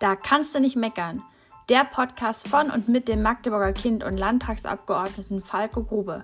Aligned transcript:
Da 0.00 0.16
kannst 0.16 0.54
du 0.54 0.60
nicht 0.60 0.74
meckern. 0.74 1.22
Der 1.68 1.84
Podcast 1.84 2.48
von 2.48 2.70
und 2.70 2.88
mit 2.88 3.06
dem 3.06 3.22
Magdeburger 3.22 3.72
Kind 3.72 4.02
und 4.02 4.16
Landtagsabgeordneten 4.16 5.40
Falco 5.40 5.84
Grube. 5.84 6.22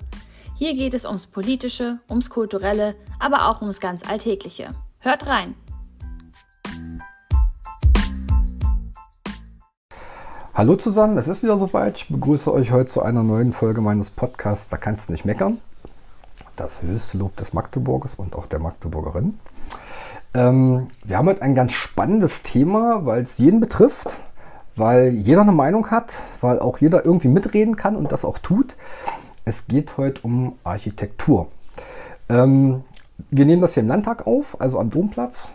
Hier 0.57 0.75
geht 0.75 0.93
es 0.93 1.07
ums 1.07 1.29
Politische, 1.29 2.01
ums 2.11 2.31
Kulturelle, 2.31 2.97
aber 3.21 3.49
auch 3.49 3.63
ums 3.63 3.79
ganz 3.79 4.07
Alltägliche. 4.07 4.75
Hört 4.99 5.27
rein! 5.27 5.55
Hallo 10.53 10.75
zusammen, 10.75 11.17
es 11.17 11.29
ist 11.29 11.45
wieder 11.45 11.59
soweit. 11.59 11.99
Ich 11.99 12.09
begrüße 12.09 12.53
euch 12.53 12.73
heute 12.73 12.91
zu 12.91 13.03
einer 13.03 13.23
neuen 13.23 13.53
Folge 13.53 13.81
meines 13.81 14.11
Podcasts 14.11 14.69
Da 14.69 14.79
kannst 14.79 15.09
du 15.09 15.13
nicht 15.13 15.25
meckern. 15.25 15.59
Das 16.57 16.83
höchste 16.83 17.19
Lob 17.19 17.37
des 17.37 17.53
Magdeburgers 17.53 18.17
und 18.17 18.35
auch 18.35 18.47
der 18.47 18.59
Magdeburgerin. 18.59 19.39
Ähm, 20.33 20.87
wir 21.05 21.19
haben 21.19 21.27
heute 21.27 21.43
ein 21.43 21.55
ganz 21.55 21.73
spannendes 21.73 22.43
Thema, 22.43 23.05
weil 23.05 23.23
es 23.23 23.39
jeden 23.39 23.59
betrifft, 23.59 24.21
weil 24.77 25.13
jeder 25.15 25.43
eine 25.43 25.53
Meinung 25.53 25.91
hat, 25.91 26.23
weil 26.41 26.61
auch 26.61 26.79
jeder 26.79 27.05
irgendwie 27.05 27.29
mitreden 27.29 27.77
kann 27.77 27.97
und 27.97 28.13
das 28.13 28.25
auch 28.25 28.39
tut. 28.39 28.77
Es 29.45 29.67
geht 29.67 29.97
heute 29.97 30.23
um 30.23 30.55
Architektur. 30.63 31.49
Ähm, 32.29 32.85
wir 33.31 33.45
nehmen 33.45 33.61
das 33.61 33.75
hier 33.75 33.83
im 33.83 33.89
Landtag 33.89 34.27
auf, 34.27 34.61
also 34.61 34.79
am 34.79 34.91
Domplatz. 34.91 35.53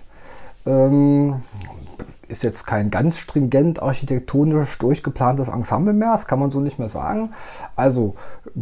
Ähm, 0.65 1.41
ist 2.27 2.43
jetzt 2.43 2.65
kein 2.65 2.91
ganz 2.91 3.17
stringent 3.17 3.81
architektonisch 3.81 4.77
durchgeplantes 4.77 5.47
Ensemble 5.47 5.93
mehr, 5.93 6.11
das 6.11 6.27
kann 6.27 6.39
man 6.39 6.51
so 6.51 6.59
nicht 6.59 6.79
mehr 6.79 6.89
sagen. 6.89 7.31
Also 7.75 8.15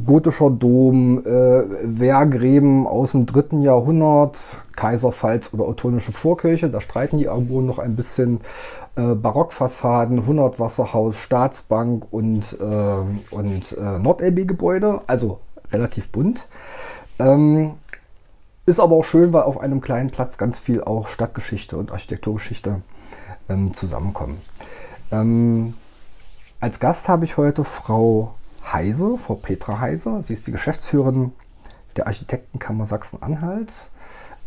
gotischer 0.05 0.49
Dom, 0.49 1.25
äh, 1.25 1.63
Wehrgräben 1.83 2.87
aus 2.87 3.11
dem 3.11 3.25
dritten 3.25 3.61
Jahrhundert, 3.61 4.63
Kaiserpfalz 4.75 5.53
oder 5.53 5.67
ottonische 5.67 6.11
Vorkirche, 6.11 6.69
da 6.69 6.81
streiten 6.81 7.17
die 7.17 7.25
irgendwo 7.25 7.61
noch 7.61 7.79
ein 7.79 7.95
bisschen. 7.95 8.41
Äh, 8.95 9.15
Barockfassaden, 9.15 10.19
100 10.19 10.59
Wasserhaus, 10.59 11.17
Staatsbank 11.17 12.05
und, 12.11 12.57
äh, 12.59 13.35
und 13.35 13.77
äh, 13.77 13.99
Nord-LB-Gebäude, 13.99 15.01
also 15.07 15.39
relativ 15.71 16.09
bunt. 16.09 16.47
Ähm, 17.17 17.71
ist 18.67 18.79
aber 18.79 18.95
auch 18.95 19.03
schön, 19.03 19.33
weil 19.33 19.43
auf 19.43 19.59
einem 19.59 19.81
kleinen 19.81 20.11
Platz 20.11 20.37
ganz 20.37 20.59
viel 20.59 20.83
auch 20.83 21.07
Stadtgeschichte 21.07 21.75
und 21.75 21.91
Architekturgeschichte 21.91 22.81
ähm, 23.49 23.73
zusammenkommen. 23.73 24.41
Ähm, 25.11 25.75
als 26.59 26.79
Gast 26.79 27.09
habe 27.09 27.25
ich 27.25 27.37
heute 27.37 27.63
Frau 27.63 28.35
Heise, 28.71 29.17
Frau 29.17 29.35
Petra 29.35 29.79
Heise. 29.79 30.21
Sie 30.21 30.33
ist 30.33 30.47
die 30.47 30.51
Geschäftsführerin 30.51 31.33
der 31.97 32.07
Architektenkammer 32.07 32.85
Sachsen-Anhalt. 32.85 33.73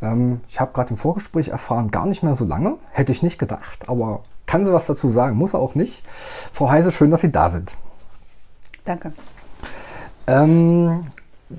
Ähm, 0.02 0.40
ich 0.48 0.60
habe 0.60 0.72
gerade 0.72 0.90
im 0.90 0.96
Vorgespräch 0.96 1.48
erfahren, 1.48 1.90
gar 1.90 2.06
nicht 2.06 2.22
mehr 2.22 2.34
so 2.34 2.44
lange. 2.44 2.76
Hätte 2.90 3.12
ich 3.12 3.22
nicht 3.22 3.38
gedacht, 3.38 3.88
aber 3.88 4.22
kann 4.46 4.64
sie 4.64 4.72
was 4.72 4.86
dazu 4.86 5.08
sagen, 5.08 5.36
muss 5.36 5.54
auch 5.54 5.74
nicht. 5.74 6.04
Frau 6.52 6.70
Heise, 6.70 6.92
schön, 6.92 7.10
dass 7.10 7.20
Sie 7.20 7.32
da 7.32 7.50
sind. 7.50 7.72
Danke. 8.84 9.12
Ähm, 10.26 11.02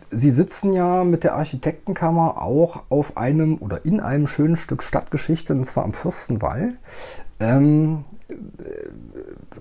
Sie 0.10 0.32
sitzen 0.32 0.74
ja 0.74 1.04
mit 1.04 1.24
der 1.24 1.36
Architektenkammer 1.36 2.42
auch 2.42 2.84
auf 2.90 3.16
einem 3.16 3.58
oder 3.58 3.86
in 3.86 4.00
einem 4.00 4.28
schönen 4.28 4.56
Stück 4.56 4.84
Stadtgeschichte, 4.84 5.54
und 5.54 5.66
zwar 5.66 5.86
am 5.86 5.94
Fürstenwall. 5.94 6.74
Ähm, 7.40 8.04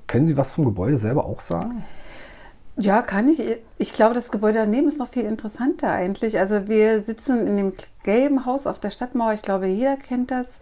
können 0.07 0.27
Sie 0.27 0.37
was 0.37 0.53
zum 0.53 0.65
Gebäude 0.65 0.99
selber 0.99 1.25
auch 1.25 1.41
sagen? 1.41 1.85
Ja, 2.79 3.01
kann 3.01 3.29
ich. 3.29 3.43
Ich 3.79 3.93
glaube, 3.95 4.15
das 4.15 4.31
Gebäude 4.31 4.59
daneben 4.59 4.89
ist 4.89 4.99
noch 4.99 5.09
viel 5.09 5.25
interessanter 5.25 5.91
eigentlich. 5.91 6.39
Also 6.39 6.69
wir 6.69 7.01
sitzen 7.01 7.47
in 7.47 7.57
dem 7.57 7.73
gelben 8.03 8.45
Haus 8.45 8.67
auf 8.67 8.79
der 8.79 8.91
Stadtmauer. 8.91 9.33
Ich 9.33 9.43
glaube, 9.43 9.67
jeder 9.67 9.97
kennt 9.97 10.31
das. 10.31 10.61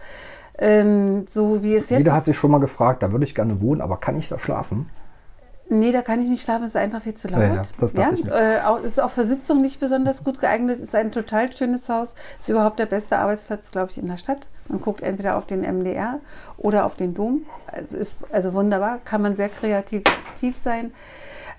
Ähm, 0.57 1.27
so 1.29 1.65
wie 1.65 1.75
es 1.75 1.91
jetzt. 1.91 1.98
Jeder 1.98 2.12
hat 2.12 2.27
sich 2.27 2.37
schon 2.37 2.53
mal 2.53 2.61
gefragt, 2.61 3.03
da 3.03 3.11
würde 3.11 3.25
ich 3.25 3.35
gerne 3.35 3.61
wohnen, 3.61 3.81
aber 3.81 3.97
kann 3.97 4.17
ich 4.17 4.29
da 4.29 4.39
schlafen? 4.39 4.89
Nee, 5.69 5.91
da 5.91 6.03
kann 6.03 6.23
ich 6.23 6.29
nicht 6.29 6.42
schlafen, 6.42 6.65
es 6.65 6.73
ist 6.73 6.77
einfach 6.77 7.03
viel 7.03 7.15
zu 7.15 7.27
laut. 7.29 7.41
Ja, 7.41 7.55
ja 7.55 7.62
das 7.79 7.92
ja, 7.95 8.11
ich 8.12 8.25
äh, 8.27 8.61
auch, 8.65 8.81
ist 8.81 9.01
auch 9.01 9.11
für 9.11 9.25
Sitzungen 9.25 9.63
nicht 9.63 9.81
besonders 9.81 10.23
gut 10.23 10.39
geeignet. 10.39 10.79
Ist 10.79 10.95
ein 10.95 11.11
total 11.11 11.51
schönes 11.52 11.89
Haus. 11.89 12.14
Ist 12.39 12.48
überhaupt 12.48 12.79
der 12.79 12.86
beste 12.86 13.19
Arbeitsplatz, 13.19 13.70
glaube 13.70 13.91
ich, 13.91 13.98
in 13.98 14.07
der 14.07 14.19
Stadt. 14.19 14.48
Man 14.69 14.80
guckt 14.80 15.02
entweder 15.02 15.36
auf 15.36 15.47
den 15.47 15.61
MDR 15.61 16.20
oder 16.57 16.86
auf 16.86 16.97
den 16.97 17.14
Dom. 17.14 17.42
Ist 17.91 18.19
also 18.30 18.52
wunderbar, 18.52 18.98
kann 19.05 19.23
man 19.23 19.36
sehr 19.36 19.48
kreativ 19.48 20.02
sein. 20.55 20.92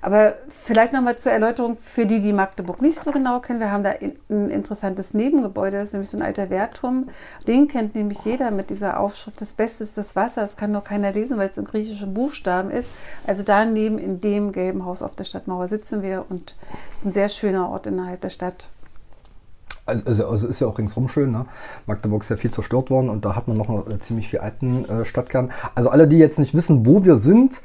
Aber 0.05 0.35
vielleicht 0.63 0.93
nochmal 0.93 1.17
zur 1.17 1.31
Erläuterung 1.31 1.77
für 1.77 2.05
die, 2.05 2.19
die 2.19 2.31
Magdeburg 2.31 2.79
nicht 2.79 3.03
so 3.03 3.11
genau 3.11 3.39
kennen. 3.39 3.59
Wir 3.59 3.71
haben 3.71 3.83
da 3.83 3.89
ein 4.29 4.49
interessantes 4.51 5.16
Nebengebäude, 5.16 5.77
das 5.77 5.88
ist 5.88 5.93
nämlich 5.93 6.11
so 6.11 6.17
ein 6.17 6.21
alter 6.21 6.51
Wehrturm. 6.51 7.09
Den 7.47 7.67
kennt 7.67 7.95
nämlich 7.95 8.19
jeder 8.23 8.51
mit 8.51 8.69
dieser 8.69 8.99
Aufschrift, 8.99 9.41
das 9.41 9.53
Beste 9.53 9.83
ist 9.83 9.97
das 9.97 10.16
Wasser. 10.16 10.41
Das 10.41 10.57
kann 10.57 10.72
nur 10.72 10.83
keiner 10.83 11.11
lesen, 11.11 11.39
weil 11.39 11.49
es 11.49 11.57
in 11.57 11.66
griechischen 11.66 12.13
Buchstaben 12.13 12.69
ist. 12.69 12.89
Also 13.25 13.41
daneben 13.41 13.97
in 13.97 14.22
dem 14.22 14.51
gelben 14.51 14.85
Haus 14.85 15.01
auf 15.01 15.16
der 15.16 15.23
Stadtmauer 15.23 15.67
sitzen 15.67 16.03
wir 16.03 16.25
und 16.29 16.55
es 16.93 16.99
ist 16.99 17.05
ein 17.05 17.11
sehr 17.11 17.29
schöner 17.29 17.69
Ort 17.69 17.87
innerhalb 17.87 18.22
der 18.22 18.29
Stadt. 18.29 18.67
Also, 19.85 20.03
also, 20.06 20.28
also, 20.28 20.47
ist 20.47 20.59
ja 20.59 20.68
auch 20.68 20.78
ringsrum 20.78 21.07
schön. 21.09 21.31
Ne? 21.31 21.46
Magdeburg 21.85 22.23
ist 22.23 22.29
ja 22.29 22.38
viel 22.38 22.51
zerstört 22.51 22.90
worden 22.90 23.09
und 23.09 23.23
da 23.23 23.35
hat 23.35 23.47
man 23.47 23.57
noch 23.57 23.69
einen 23.69 23.91
äh, 23.91 24.00
ziemlich 24.00 24.29
viel 24.29 24.40
alten 24.40 24.85
äh, 24.90 25.06
Stadtkern. 25.06 25.51
Also 25.75 25.90
alle, 25.90 26.07
die 26.07 26.18
jetzt 26.18 26.40
nicht 26.40 26.56
wissen, 26.56 26.85
wo 26.85 27.06
wir 27.06 27.18
sind, 27.18 27.62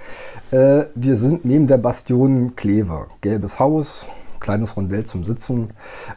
äh, 0.51 0.85
wir 0.95 1.17
sind 1.17 1.45
neben 1.45 1.67
der 1.67 1.79
Bastion 1.79 2.57
Kleve. 2.57 3.07
Gelbes 3.23 3.59
Haus, 3.59 4.07
kleines 4.39 4.77
Rondell 4.77 5.05
zum 5.05 5.25
Sitzen. 5.25 5.71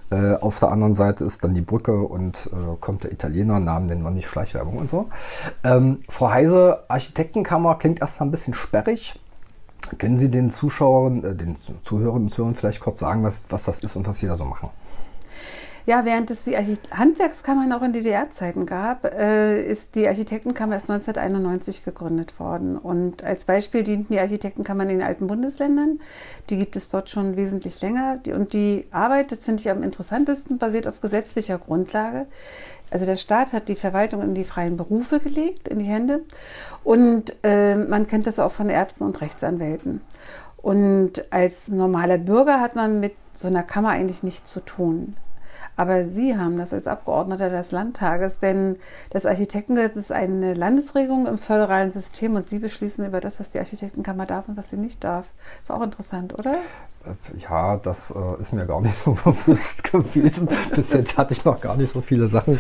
Äh, 0.10 0.34
auf 0.34 0.60
der 0.60 0.72
anderen 0.72 0.94
Seite 0.94 1.24
ist 1.24 1.44
dann 1.44 1.54
die 1.54 1.62
Brücke 1.62 1.98
und 1.98 2.50
äh, 2.52 2.76
kommt 2.82 3.06
der 3.06 3.14
Italiener, 3.14 3.62
Namen 3.62 3.86
nennen 3.86 4.04
wir 4.04 4.12
nicht, 4.12 4.28
Schleichwerbung 4.28 4.78
und 4.78 4.90
so. 4.90 5.08
Ähm, 5.64 6.00
Frau 6.10 6.30
Heise, 6.32 6.84
Architektenkammer 6.90 7.76
klingt 7.76 8.02
erstmal 8.02 8.28
ein 8.28 8.32
bisschen 8.32 8.54
sperrig. 8.54 9.20
Können 10.00 10.18
Sie 10.18 10.30
den 10.30 10.50
Zuschauern, 10.50 11.24
äh, 11.24 11.36
den 11.36 11.56
Zuhörern 11.84 12.24
und 12.24 12.30
Zuhörern 12.30 12.56
vielleicht 12.56 12.82
kurz 12.82 13.00
sagen, 13.00 13.24
was, 13.24 13.46
was 13.50 13.64
das 13.64 13.80
ist 13.80 13.96
und 13.96 14.06
was 14.06 14.20
Sie 14.20 14.28
da 14.28 14.36
so 14.36 14.44
machen? 14.46 14.70
Ja, 15.86 16.06
während 16.06 16.32
es 16.32 16.44
die 16.44 16.56
Handwerkskammern 16.56 17.74
auch 17.74 17.82
in 17.82 17.92
DDR-Zeiten 17.92 18.66
gab, 18.66 19.04
äh, 19.04 19.62
ist 19.62 19.96
die 19.96 20.08
Architektenkammer 20.08 20.76
erst 20.76 20.90
1991 20.90 21.84
gegründet 21.84 22.40
worden. 22.40 22.78
Und 22.78 23.22
als 23.24 23.44
Beispiel 23.44 23.84
dienten 23.84 24.14
die 24.14 24.20
Architektenkammern 24.20 24.90
in 24.90 25.00
den 25.00 25.08
alten 25.08 25.28
Bundesländern. 25.28 26.00
Die 26.50 26.58
gibt 26.58 26.78
es 26.78 26.88
dort 26.88 27.10
schon 27.10 27.36
wesentlich 27.36 27.82
länger. 27.82 28.20
Und 28.28 28.54
die 28.54 28.86
Arbeit, 28.92 29.34
das 29.34 29.44
finde 29.44 29.60
ich 29.60 29.70
am 29.70 29.84
interessantesten, 29.84 30.58
basiert 30.58 30.88
auf 30.88 31.02
gesetzlicher 31.02 31.58
Grundlage. 31.58 32.28
Also 32.90 33.06
der 33.06 33.18
Staat 33.18 33.52
hat 33.52 33.68
die 33.68 33.76
Verwaltung 33.76 34.22
in 34.22 34.36
die 34.36 34.46
freien 34.46 34.78
Berufe 34.78 35.20
gelegt, 35.20 35.68
in 35.68 35.80
die 35.80 35.86
Hände. 35.86 36.22
Und 36.86 37.36
äh, 37.44 37.76
man 37.76 38.08
kennt 38.08 38.26
das 38.26 38.40
auch 38.40 38.54
von 38.54 38.70
Ärzten 38.70 39.04
und 39.04 39.20
Rechtsanwälten. 39.20 40.00
Und 40.62 41.26
als 41.34 41.68
normaler 41.68 42.20
Bürger 42.20 42.62
hat 42.62 42.76
man 42.78 43.02
mit 43.02 43.16
so 43.34 43.50
einer 43.50 43.64
Kammer 43.64 43.90
eigentlich 43.90 44.24
nichts 44.24 44.50
zu 44.50 44.62
tun. 44.62 45.18
Aber 45.76 46.06
Sie 46.06 46.38
haben 46.38 46.58
das 46.58 46.74
als 46.74 46.88
Abgeordneter 46.88 47.50
des 47.50 47.72
Landtages, 47.72 48.40
denn 48.40 48.78
das 49.10 49.26
Architektengesetz 49.26 49.96
ist 49.96 50.12
eine 50.12 50.54
Landesregelung 50.54 51.28
im 51.28 51.38
föderalen 51.38 51.92
System 51.92 52.36
und 52.36 52.48
Sie 52.48 52.60
beschließen 52.60 53.06
über 53.06 53.20
das, 53.20 53.40
was 53.40 53.52
die 53.52 53.60
Architektenkammer 53.60 54.26
darf 54.26 54.48
und 54.48 54.58
was 54.58 54.70
sie 54.70 54.78
nicht 54.78 55.04
darf. 55.04 55.26
Ist 55.62 55.72
auch 55.72 55.82
interessant, 55.82 56.38
oder? 56.38 56.56
Ja, 57.38 57.78
das 57.78 58.12
äh, 58.12 58.42
ist 58.42 58.54
mir 58.54 58.66
gar 58.66 58.80
nicht 58.80 58.98
so 58.98 59.12
bewusst 59.12 59.84
gewesen. 59.84 60.48
Bis 60.74 60.94
jetzt 60.94 61.18
hatte 61.18 61.34
ich 61.34 61.44
noch 61.44 61.60
gar 61.60 61.76
nicht 61.76 61.92
so 61.92 62.02
viele 62.02 62.28
Sachen. 62.28 62.60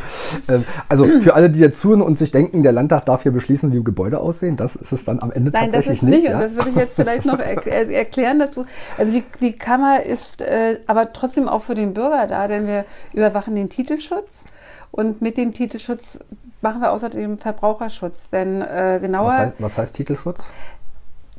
Ähm, 0.49 0.65
also 0.89 1.05
für 1.05 1.33
alle, 1.33 1.49
die 1.49 1.59
jetzt 1.59 1.79
zuhören 1.79 2.01
und 2.01 2.17
sich 2.17 2.31
denken, 2.31 2.63
der 2.63 2.73
Landtag 2.73 3.05
darf 3.05 3.23
hier 3.23 3.31
beschließen, 3.31 3.71
wie 3.71 3.83
Gebäude 3.83 4.19
aussehen, 4.19 4.57
das 4.57 4.75
ist 4.75 4.91
es 4.91 5.05
dann 5.05 5.21
am 5.21 5.31
Ende 5.31 5.51
Nein, 5.51 5.71
tatsächlich 5.71 6.01
nicht. 6.01 6.23
Nein, 6.23 6.23
das 6.23 6.23
ist 6.23 6.23
nicht. 6.23 6.29
Ja? 6.29 6.35
Und 6.35 6.43
das 6.43 6.55
würde 6.55 6.69
ich 6.69 6.75
jetzt 6.75 6.95
vielleicht 6.95 7.25
noch 7.25 7.39
er 7.39 7.89
erklären 7.89 8.39
dazu. 8.39 8.65
Also 8.97 9.11
die, 9.11 9.23
die 9.39 9.53
Kammer 9.53 10.03
ist 10.03 10.41
äh, 10.41 10.79
aber 10.87 11.13
trotzdem 11.13 11.47
auch 11.47 11.63
für 11.63 11.75
den 11.75 11.93
Bürger 11.93 12.27
da, 12.27 12.47
denn 12.47 12.67
wir 12.67 12.85
überwachen 13.13 13.55
den 13.55 13.69
Titelschutz 13.69 14.45
und 14.91 15.21
mit 15.21 15.37
dem 15.37 15.53
Titelschutz 15.53 16.19
machen 16.61 16.81
wir 16.81 16.91
außerdem 16.91 17.39
Verbraucherschutz. 17.39 18.29
Denn 18.29 18.61
äh, 18.61 18.99
genauer. 19.01 19.27
Was 19.27 19.37
heißt, 19.37 19.55
was 19.59 19.77
heißt 19.77 19.95
Titelschutz? 19.95 20.45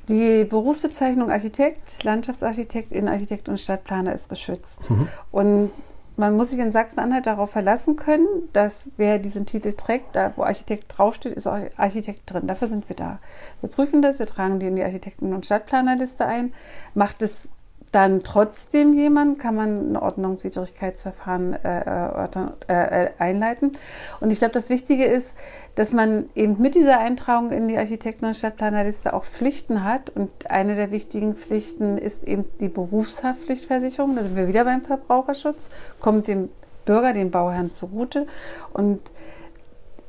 Die 0.08 0.44
Berufsbezeichnung 0.44 1.30
Architekt, 1.30 2.04
Landschaftsarchitekt, 2.04 2.92
Innenarchitekt 2.92 3.48
und 3.48 3.58
Stadtplaner 3.58 4.14
ist 4.14 4.28
geschützt. 4.28 4.90
Mhm. 4.90 5.08
Und 5.30 5.70
man 6.16 6.36
muss 6.36 6.50
sich 6.50 6.60
in 6.60 6.70
Sachsen-Anhalt 6.70 7.26
darauf 7.26 7.50
verlassen 7.50 7.96
können, 7.96 8.26
dass 8.52 8.86
wer 8.96 9.18
diesen 9.18 9.46
Titel 9.46 9.72
trägt, 9.72 10.14
da 10.14 10.32
wo 10.36 10.42
Architekt 10.42 10.94
draufsteht, 10.96 11.34
ist 11.34 11.48
auch 11.48 11.58
Architekt 11.76 12.32
drin. 12.32 12.46
Dafür 12.46 12.68
sind 12.68 12.88
wir 12.88 12.94
da. 12.94 13.18
Wir 13.60 13.68
prüfen 13.68 14.00
das, 14.00 14.20
wir 14.20 14.26
tragen 14.26 14.60
die 14.60 14.66
in 14.66 14.76
die 14.76 14.84
Architekten- 14.84 15.32
und 15.32 15.44
Stadtplanerliste 15.46 16.24
ein. 16.24 16.52
Macht 16.94 17.22
es 17.22 17.48
dann 17.94 18.24
trotzdem 18.24 18.94
jemand, 18.94 19.38
kann 19.38 19.54
man 19.54 19.92
ein 19.92 19.96
Ordnungswidrigkeitsverfahren 19.96 21.52
äh, 21.64 22.26
äh, 22.68 23.10
einleiten. 23.18 23.72
Und 24.20 24.32
ich 24.32 24.38
glaube, 24.38 24.52
das 24.52 24.68
Wichtige 24.68 25.04
ist, 25.04 25.36
dass 25.76 25.92
man 25.92 26.24
eben 26.34 26.60
mit 26.60 26.74
dieser 26.74 26.98
Eintragung 26.98 27.52
in 27.52 27.68
die 27.68 27.78
Architekten- 27.78 28.24
und 28.24 28.34
Stadtplanerliste 28.34 29.14
auch 29.14 29.24
Pflichten 29.24 29.84
hat. 29.84 30.10
Und 30.10 30.30
eine 30.50 30.74
der 30.74 30.90
wichtigen 30.90 31.36
Pflichten 31.36 31.96
ist 31.96 32.24
eben 32.24 32.46
die 32.60 32.68
Berufshaftpflichtversicherung. 32.68 34.16
Da 34.16 34.24
sind 34.24 34.36
wir 34.36 34.48
wieder 34.48 34.64
beim 34.64 34.82
Verbraucherschutz, 34.82 35.68
kommt 36.00 36.26
dem 36.26 36.48
Bürger, 36.84 37.12
dem 37.12 37.30
Bauherrn 37.30 37.70
zugute. 37.70 38.26
Und 38.72 39.02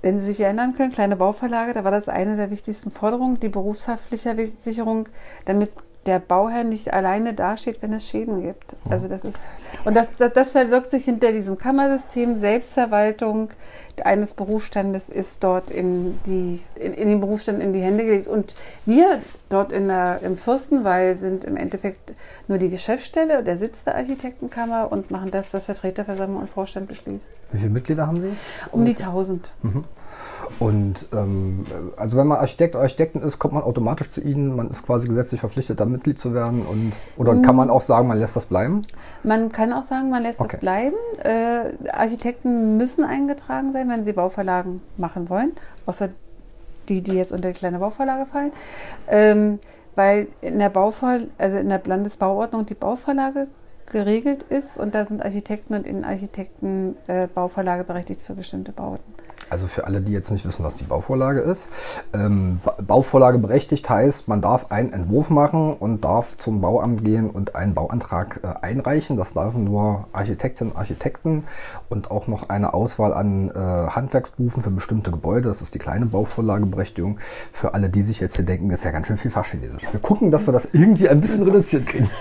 wenn 0.02 0.20
Sie 0.20 0.26
sich 0.26 0.40
erinnern 0.40 0.74
können, 0.74 0.92
kleine 0.92 1.18
Bauverlage, 1.18 1.74
da 1.74 1.84
war 1.84 1.92
das 1.92 2.10
eine 2.10 2.36
der 2.36 2.50
wichtigsten 2.50 2.90
Forderungen, 2.90 3.40
die 3.40 3.50
berufshaftliche 3.50 4.36
Sicherung, 4.60 5.08
damit 5.46 5.72
der 6.06 6.20
Bauherr 6.20 6.64
nicht 6.64 6.94
alleine 6.94 7.34
dasteht, 7.34 7.82
wenn 7.82 7.94
es 7.94 8.08
Schäden 8.08 8.42
gibt. 8.42 8.76
Also 8.90 9.08
das 9.08 9.26
ist 9.26 9.46
und 9.84 9.96
das, 9.96 10.10
das, 10.18 10.34
das 10.34 10.52
verwirkt 10.52 10.90
sich 10.90 11.06
hinter 11.06 11.32
diesem 11.32 11.58
Kammersystem. 11.58 12.40
Selbstverwaltung 12.40 13.50
eines 14.04 14.34
Berufsstandes 14.34 15.10
ist 15.10 15.38
dort 15.40 15.70
in, 15.70 16.20
die, 16.26 16.62
in, 16.76 16.94
in 16.94 17.10
den 17.10 17.20
Berufsstand 17.20 17.60
in 17.60 17.74
die 17.74 17.82
Hände 17.82 18.04
gelegt. 18.04 18.28
Und 18.28 18.56
wir 18.86 19.22
dort 19.50 19.72
in 19.72 19.88
der, 19.88 20.22
im 20.22 20.38
Fürstenwall 20.38 21.18
sind 21.18 21.44
im 21.44 21.58
Endeffekt 21.58 22.14
nur 22.48 22.58
die 22.58 22.70
Geschäftsstelle, 22.70 23.44
der 23.44 23.58
Sitz 23.58 23.84
der 23.84 23.96
Architektenkammer 23.96 24.92
und 24.92 25.12
machen 25.12 25.32
das, 25.32 25.54
was 25.54 25.66
Vertreterversammlung 25.66 26.42
und 26.42 26.50
Vorstand 26.50 26.88
beschließt. 26.88 27.32
Wie 27.52 27.58
viele 27.58 27.70
Mitglieder 27.70 28.08
haben 28.08 28.18
Sie? 28.18 28.36
Um 28.72 28.86
die 28.86 28.96
1000. 28.96 29.50
Mhm. 29.62 29.84
Und 30.60 31.08
ähm, 31.14 31.66
also 31.98 32.18
wenn 32.18 32.28
man 32.28 32.40
Architekt 32.40 32.76
oder 32.76 32.84
Architektin 32.84 33.22
ist, 33.22 33.40
kommt 33.40 33.54
man 33.54 33.64
automatisch 33.64 34.10
zu 34.10 34.22
Ihnen. 34.22 34.56
Man 34.56 34.70
ist 34.70 34.84
quasi 34.84 35.08
gesetzlich 35.08 35.40
verpflichtet, 35.40 35.80
da 35.80 35.86
Mitglied 35.86 36.20
zu 36.20 36.34
werden. 36.34 36.66
Und, 36.66 36.94
oder 37.18 37.34
mhm. 37.34 37.42
kann 37.42 37.56
man 37.56 37.70
auch 37.70 37.82
sagen, 37.82 38.08
man 38.08 38.20
lässt 38.20 38.36
das 38.36 38.46
bleiben? 38.46 38.84
Man 39.24 39.52
kann 39.52 39.74
auch 39.74 39.84
sagen, 39.84 40.10
man 40.10 40.24
lässt 40.24 40.40
okay. 40.40 40.52
das 40.52 40.60
bleiben. 40.60 40.96
Äh, 41.24 41.90
Architekten 41.92 42.78
müssen 42.78 43.04
eingetragen 43.04 43.72
sein, 43.72 43.90
wenn 43.90 44.06
sie 44.06 44.14
Bauverlagen 44.14 44.82
machen 44.98 45.30
wollen. 45.30 45.54
Außer 45.86 46.10
die, 46.90 47.02
die 47.02 47.14
jetzt 47.14 47.32
unter 47.32 47.50
die 47.50 47.60
kleine 47.60 47.80
Bauverlage 47.80 48.26
fallen. 48.26 48.52
Ähm, 49.08 49.60
weil 49.96 50.28
in 50.42 50.60
der 50.60 50.70
Bauver 50.70 51.22
also 51.38 51.58
in 51.58 51.70
der 51.70 51.82
Landesbauordnung 51.84 52.66
die 52.66 52.74
Bauverlage 52.74 53.48
geregelt 53.92 54.44
ist 54.44 54.80
und 54.80 54.96
da 54.96 55.06
sind 55.06 55.24
Architekten 55.24 55.74
und 55.74 55.86
Innenarchitekten 55.86 56.98
äh, 57.08 57.28
Bauverlage 57.28 57.84
berechtigt 57.84 58.22
für 58.22 58.34
bestimmte 58.34 58.72
Bauten. 58.72 59.04
Also 59.50 59.68
für 59.68 59.86
alle, 59.86 60.02
die 60.02 60.12
jetzt 60.12 60.32
nicht 60.32 60.46
wissen, 60.46 60.66
was 60.66 60.78
die 60.78 60.84
Bauvorlage 60.84 61.42
ist. 61.42 61.68
Ähm, 62.14 62.60
Bauvorlage 62.86 63.38
berechtigt 63.38 63.90
heißt, 63.90 64.28
man 64.28 64.42
darf 64.42 64.72
einen 64.72 64.92
Entwurf 64.92 65.30
machen 65.30 65.74
und 65.74 66.04
darf 66.04 66.36
zum 66.38 66.62
Bauamt 66.62 67.04
gehen 67.04 67.30
und 67.30 67.56
einen 67.56 67.74
Bauantrag 67.74 68.40
äh, 68.44 68.66
einreichen. 68.66 69.18
Das 69.18 69.34
dürfen 69.34 69.64
nur 69.64 70.08
Architektinnen 70.14 70.74
und 70.74 70.80
Architekten 70.80 71.44
und 71.90 72.12
auch 72.12 72.28
noch 72.28 72.50
eine 72.50 72.74
Auswahl 72.74 73.14
an 73.14 73.50
äh, 73.50 73.54
Handwerksberufen 73.54 74.64
für 74.64 74.72
bestimmte 74.72 75.12
Gebäude. 75.12 75.50
Das 75.50 75.62
ist 75.62 75.76
die 75.76 75.80
kleine 75.80 76.06
Bauvorlageberechtigung. 76.06 77.20
Für 77.52 77.74
alle, 77.74 77.90
die 77.90 78.02
sich 78.02 78.20
jetzt 78.20 78.36
hier 78.36 78.46
denken, 78.46 78.72
ist 78.72 78.84
ja 78.84 78.92
ganz 78.92 79.08
schön 79.08 79.18
viel 79.18 79.32
Fachchinesisch. 79.32 79.84
Wir 79.92 80.00
gucken, 80.00 80.32
dass 80.32 80.48
wir 80.48 80.54
das 80.54 80.70
irgendwie 80.72 81.08
ein 81.08 81.22
bisschen 81.22 81.44
reduziert 81.44 81.86
kriegen. 81.86 82.10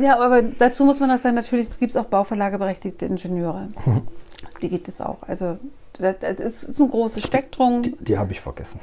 Ja, 0.00 0.18
aber 0.20 0.42
dazu 0.42 0.84
muss 0.84 1.00
man 1.00 1.08
das 1.08 1.22
sagen, 1.22 1.36
natürlich, 1.36 1.68
es 1.68 1.78
gibt 1.78 1.96
auch 1.96 2.04
Bauvorlageberechtigte 2.04 3.06
Ingenieure. 3.06 3.68
Die 4.62 4.68
gibt 4.68 4.88
es 4.88 5.00
auch. 5.00 5.18
Also 5.26 5.58
das, 5.98 6.16
das 6.20 6.64
ist 6.64 6.80
ein 6.80 6.90
großes 6.90 7.22
Spektrum. 7.22 7.82
Die, 7.82 7.96
die 8.00 8.18
habe 8.18 8.32
ich 8.32 8.40
vergessen. 8.40 8.80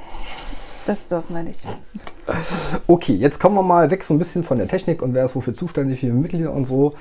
Das 0.85 1.07
dürfen 1.07 1.33
wir 1.33 1.43
nicht. 1.43 1.65
Okay, 2.87 3.13
jetzt 3.13 3.39
kommen 3.39 3.55
wir 3.55 3.63
mal 3.63 3.89
weg 3.89 4.03
so 4.03 4.13
ein 4.13 4.17
bisschen 4.17 4.43
von 4.43 4.57
der 4.57 4.67
Technik 4.67 5.01
und 5.01 5.13
wer 5.13 5.23
ist 5.23 5.35
wofür 5.35 5.53
zuständig, 5.53 5.97
wie 5.97 6.07
viele 6.07 6.13
Mitglieder 6.13 6.51
und 6.51 6.65
so, 6.65 6.93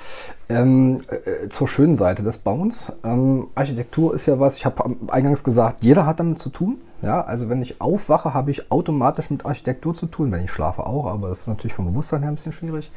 ähm, 0.47 1.01
äh, 1.09 1.49
zur 1.49 1.67
schönen 1.67 1.95
Seite 1.97 2.23
des 2.23 2.37
Bauens. 2.37 2.93
Ähm, 3.03 3.47
Architektur 3.55 4.13
ist 4.13 4.25
ja 4.25 4.39
was, 4.39 4.55
ich 4.55 4.65
habe 4.65 4.95
eingangs 5.09 5.43
gesagt, 5.43 5.83
jeder 5.83 6.05
hat 6.05 6.21
damit 6.21 6.39
zu 6.39 6.49
tun. 6.49 6.79
Ja, 7.01 7.21
also 7.21 7.49
wenn 7.49 7.61
ich 7.61 7.81
aufwache, 7.81 8.33
habe 8.33 8.51
ich 8.51 8.71
automatisch 8.71 9.29
mit 9.29 9.45
Architektur 9.45 9.93
zu 9.93 10.05
tun. 10.05 10.31
Wenn 10.31 10.45
ich 10.45 10.51
schlafe 10.51 10.85
auch, 10.85 11.05
aber 11.05 11.27
das 11.27 11.41
ist 11.41 11.47
natürlich 11.47 11.73
vom 11.73 11.87
Bewusstsein 11.87 12.21
her 12.21 12.31
ein 12.31 12.35
bisschen 12.35 12.53
schwierig. 12.53 12.89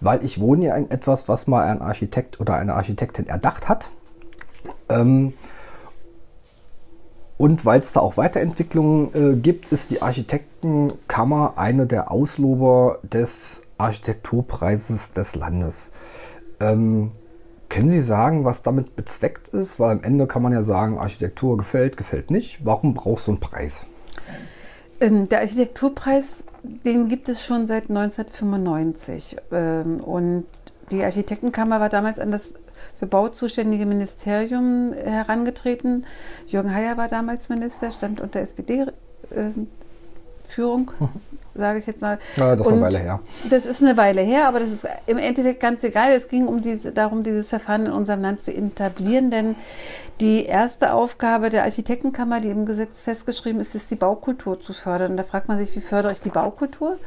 Weil 0.00 0.22
ich 0.22 0.38
wohne 0.38 0.66
ja 0.66 0.76
in 0.76 0.90
etwas, 0.90 1.28
was 1.28 1.46
mal 1.46 1.64
ein 1.64 1.80
Architekt 1.80 2.40
oder 2.40 2.56
eine 2.56 2.74
Architektin 2.74 3.28
erdacht 3.28 3.70
hat. 3.70 3.88
Ähm, 4.90 5.32
und 7.42 7.64
weil 7.64 7.80
es 7.80 7.92
da 7.92 7.98
auch 7.98 8.18
Weiterentwicklungen 8.18 9.32
äh, 9.32 9.34
gibt, 9.34 9.72
ist 9.72 9.90
die 9.90 10.00
Architektenkammer 10.00 11.54
eine 11.56 11.88
der 11.88 12.12
Auslober 12.12 13.00
des 13.02 13.62
Architekturpreises 13.78 15.10
des 15.10 15.34
Landes. 15.34 15.90
Ähm, 16.60 17.10
können 17.68 17.88
Sie 17.88 17.98
sagen, 17.98 18.44
was 18.44 18.62
damit 18.62 18.94
bezweckt 18.94 19.48
ist? 19.48 19.80
Weil 19.80 19.90
am 19.90 20.04
Ende 20.04 20.28
kann 20.28 20.40
man 20.40 20.52
ja 20.52 20.62
sagen, 20.62 20.98
Architektur 20.98 21.56
gefällt, 21.56 21.96
gefällt 21.96 22.30
nicht. 22.30 22.64
Warum 22.64 22.94
braucht 22.94 23.24
so 23.24 23.32
ein 23.32 23.40
Preis? 23.40 23.86
Ähm, 25.00 25.28
der 25.28 25.40
Architekturpreis, 25.40 26.44
den 26.62 27.08
gibt 27.08 27.28
es 27.28 27.44
schon 27.44 27.66
seit 27.66 27.90
1995. 27.90 29.36
Ähm, 29.50 29.98
und 29.98 30.46
die 30.92 31.02
Architektenkammer 31.02 31.80
war 31.80 31.88
damals 31.88 32.20
an 32.20 32.30
das 32.30 32.52
für 32.98 33.06
Bau 33.06 33.28
zuständige 33.28 33.86
Ministerium 33.86 34.92
herangetreten. 34.92 36.04
Jürgen 36.46 36.74
Heyer 36.74 36.96
war 36.96 37.06
damals 37.08 37.48
Minister, 37.48 37.90
stand 37.90 38.20
unter 38.20 38.40
SPD-Führung, 38.40 40.92
hm. 40.98 41.08
sage 41.54 41.80
ich 41.80 41.86
jetzt 41.86 42.02
mal. 42.02 42.18
Ja, 42.36 42.56
das 42.56 42.66
ist 42.66 42.72
eine 42.72 42.82
Weile 42.82 42.98
her. 42.98 43.20
Das 43.50 43.66
ist 43.66 43.82
eine 43.82 43.96
Weile 43.96 44.22
her, 44.22 44.46
aber 44.46 44.60
das 44.60 44.70
ist 44.70 44.86
im 45.06 45.18
Endeffekt 45.18 45.58
ganz 45.60 45.82
egal. 45.84 46.12
Es 46.12 46.28
ging 46.28 46.46
um 46.46 46.62
diese, 46.62 46.92
darum, 46.92 47.24
dieses 47.24 47.48
Verfahren 47.48 47.86
in 47.86 47.92
unserem 47.92 48.22
Land 48.22 48.42
zu 48.42 48.54
etablieren, 48.54 49.30
denn 49.30 49.56
die 50.20 50.44
erste 50.44 50.92
Aufgabe 50.92 51.50
der 51.50 51.64
Architektenkammer, 51.64 52.40
die 52.40 52.50
im 52.50 52.64
Gesetz 52.64 53.02
festgeschrieben 53.02 53.60
ist, 53.60 53.74
ist 53.74 53.90
die 53.90 53.96
Baukultur 53.96 54.60
zu 54.60 54.72
fördern. 54.72 55.16
Da 55.16 55.24
fragt 55.24 55.48
man 55.48 55.58
sich, 55.58 55.74
wie 55.74 55.80
fördere 55.80 56.12
ich 56.12 56.20
die 56.20 56.30
Baukultur? 56.30 56.98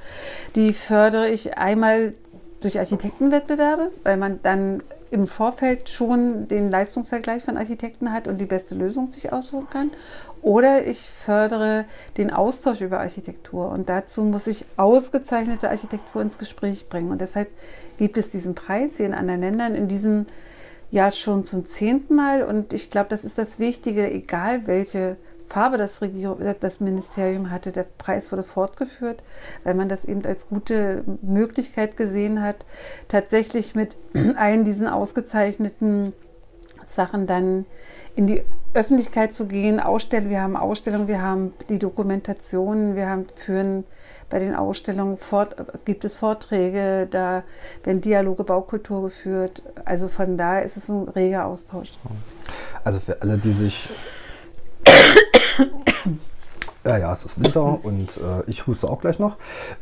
Die 0.56 0.74
fördere 0.74 1.30
ich 1.30 1.58
einmal 1.58 2.14
durch 2.60 2.80
Architektenwettbewerbe, 2.80 3.92
weil 4.04 4.18
man 4.18 4.40
dann 4.44 4.84
im 5.12 5.28
Vorfeld 5.28 5.90
schon 5.90 6.48
den 6.48 6.70
Leistungsvergleich 6.70 7.44
von 7.44 7.58
Architekten 7.58 8.12
hat 8.12 8.28
und 8.28 8.40
die 8.40 8.46
beste 8.46 8.76
Lösung 8.76 9.08
sich 9.08 9.32
aussuchen 9.32 9.70
kann. 9.70 9.92
Oder 10.42 10.86
ich 10.86 11.02
fördere 11.02 11.86
den 12.18 12.32
Austausch 12.32 12.82
über 12.82 13.00
Architektur 13.00 13.70
und 13.70 13.90
dazu 13.90 14.24
muss 14.24 14.48
ich 14.48 14.66
ausgezeichnete 14.78 15.70
Architektur 15.70 16.22
ins 16.22 16.38
Gespräch 16.38 16.88
bringen. 16.90 17.12
Und 17.12 17.22
deshalb 17.22 17.50
gibt 17.98 18.18
es 18.18 18.30
diesen 18.30 18.56
Preis, 18.56 19.00
wie 19.00 19.04
in 19.04 19.14
anderen 19.14 19.42
Ländern, 19.42 19.76
in 19.76 19.88
diesem 19.88 20.26
Jahr 20.92 21.12
schon 21.12 21.46
zum 21.46 21.66
zehnten 21.66 22.16
Mal. 22.16 22.44
Und 22.44 22.74
ich 22.74 22.90
glaube, 22.90 23.10
das 23.10 23.26
ist 23.26 23.38
das 23.38 23.60
Wichtige, 23.60 24.10
egal 24.12 24.68
welche 24.68 25.18
Farbe 25.50 25.78
das, 25.78 26.02
das 26.60 26.80
Ministerium 26.80 27.52
hatte. 27.52 27.72
Der 27.72 27.84
Preis 27.84 28.32
wurde 28.32 28.44
fortgeführt, 28.44 29.24
weil 29.64 29.74
man 29.74 29.90
das 29.90 30.06
eben 30.06 30.26
als 30.26 30.50
gute 30.50 31.04
Möglichkeit 31.22 31.98
gesehen 31.98 32.42
hat, 32.42 32.66
tatsächlich 33.08 33.76
mit 33.76 33.98
allen 34.36 34.66
diesen 34.66 34.88
ausgezeichneten 34.88 36.14
Sachen 36.84 37.28
dann 37.28 37.66
in 38.16 38.28
die 38.28 38.44
Öffentlichkeit 38.74 39.34
zu 39.34 39.48
gehen. 39.48 39.80
Ausstellen, 39.80 40.30
wir 40.30 40.42
haben 40.42 40.56
Ausstellungen, 40.56 41.08
wir 41.08 41.22
haben 41.22 41.54
die 41.70 41.80
Dokumentation, 41.80 42.96
wir 42.96 43.10
haben 43.10 43.26
führen 43.36 43.86
bei 44.30 44.40
den 44.40 44.56
Ausstellungen 44.56 45.18
fort, 45.18 45.56
es 45.74 45.86
gibt 45.86 46.04
es 46.04 46.18
Vorträge, 46.18 47.08
da 47.10 47.44
werden 47.84 48.02
Dialoge 48.02 48.44
Baukultur 48.44 49.04
geführt. 49.04 49.64
Also 49.86 50.08
von 50.08 50.38
daher 50.38 50.64
ist 50.64 50.78
es 50.78 50.90
ein 50.90 51.08
reger 51.08 51.46
Austausch. 51.46 51.94
Also 52.84 53.00
für 53.00 53.22
alle, 53.22 53.38
die 53.38 53.52
sich 53.52 53.90
ja, 56.86 56.98
ja, 56.98 57.14
es 57.14 57.26
ist 57.26 57.44
Winter 57.44 57.84
und 57.84 58.18
äh, 58.18 58.44
ich 58.48 58.68
huste 58.68 58.88
auch 58.90 59.02
gleich 59.02 59.18
noch. 59.18 59.38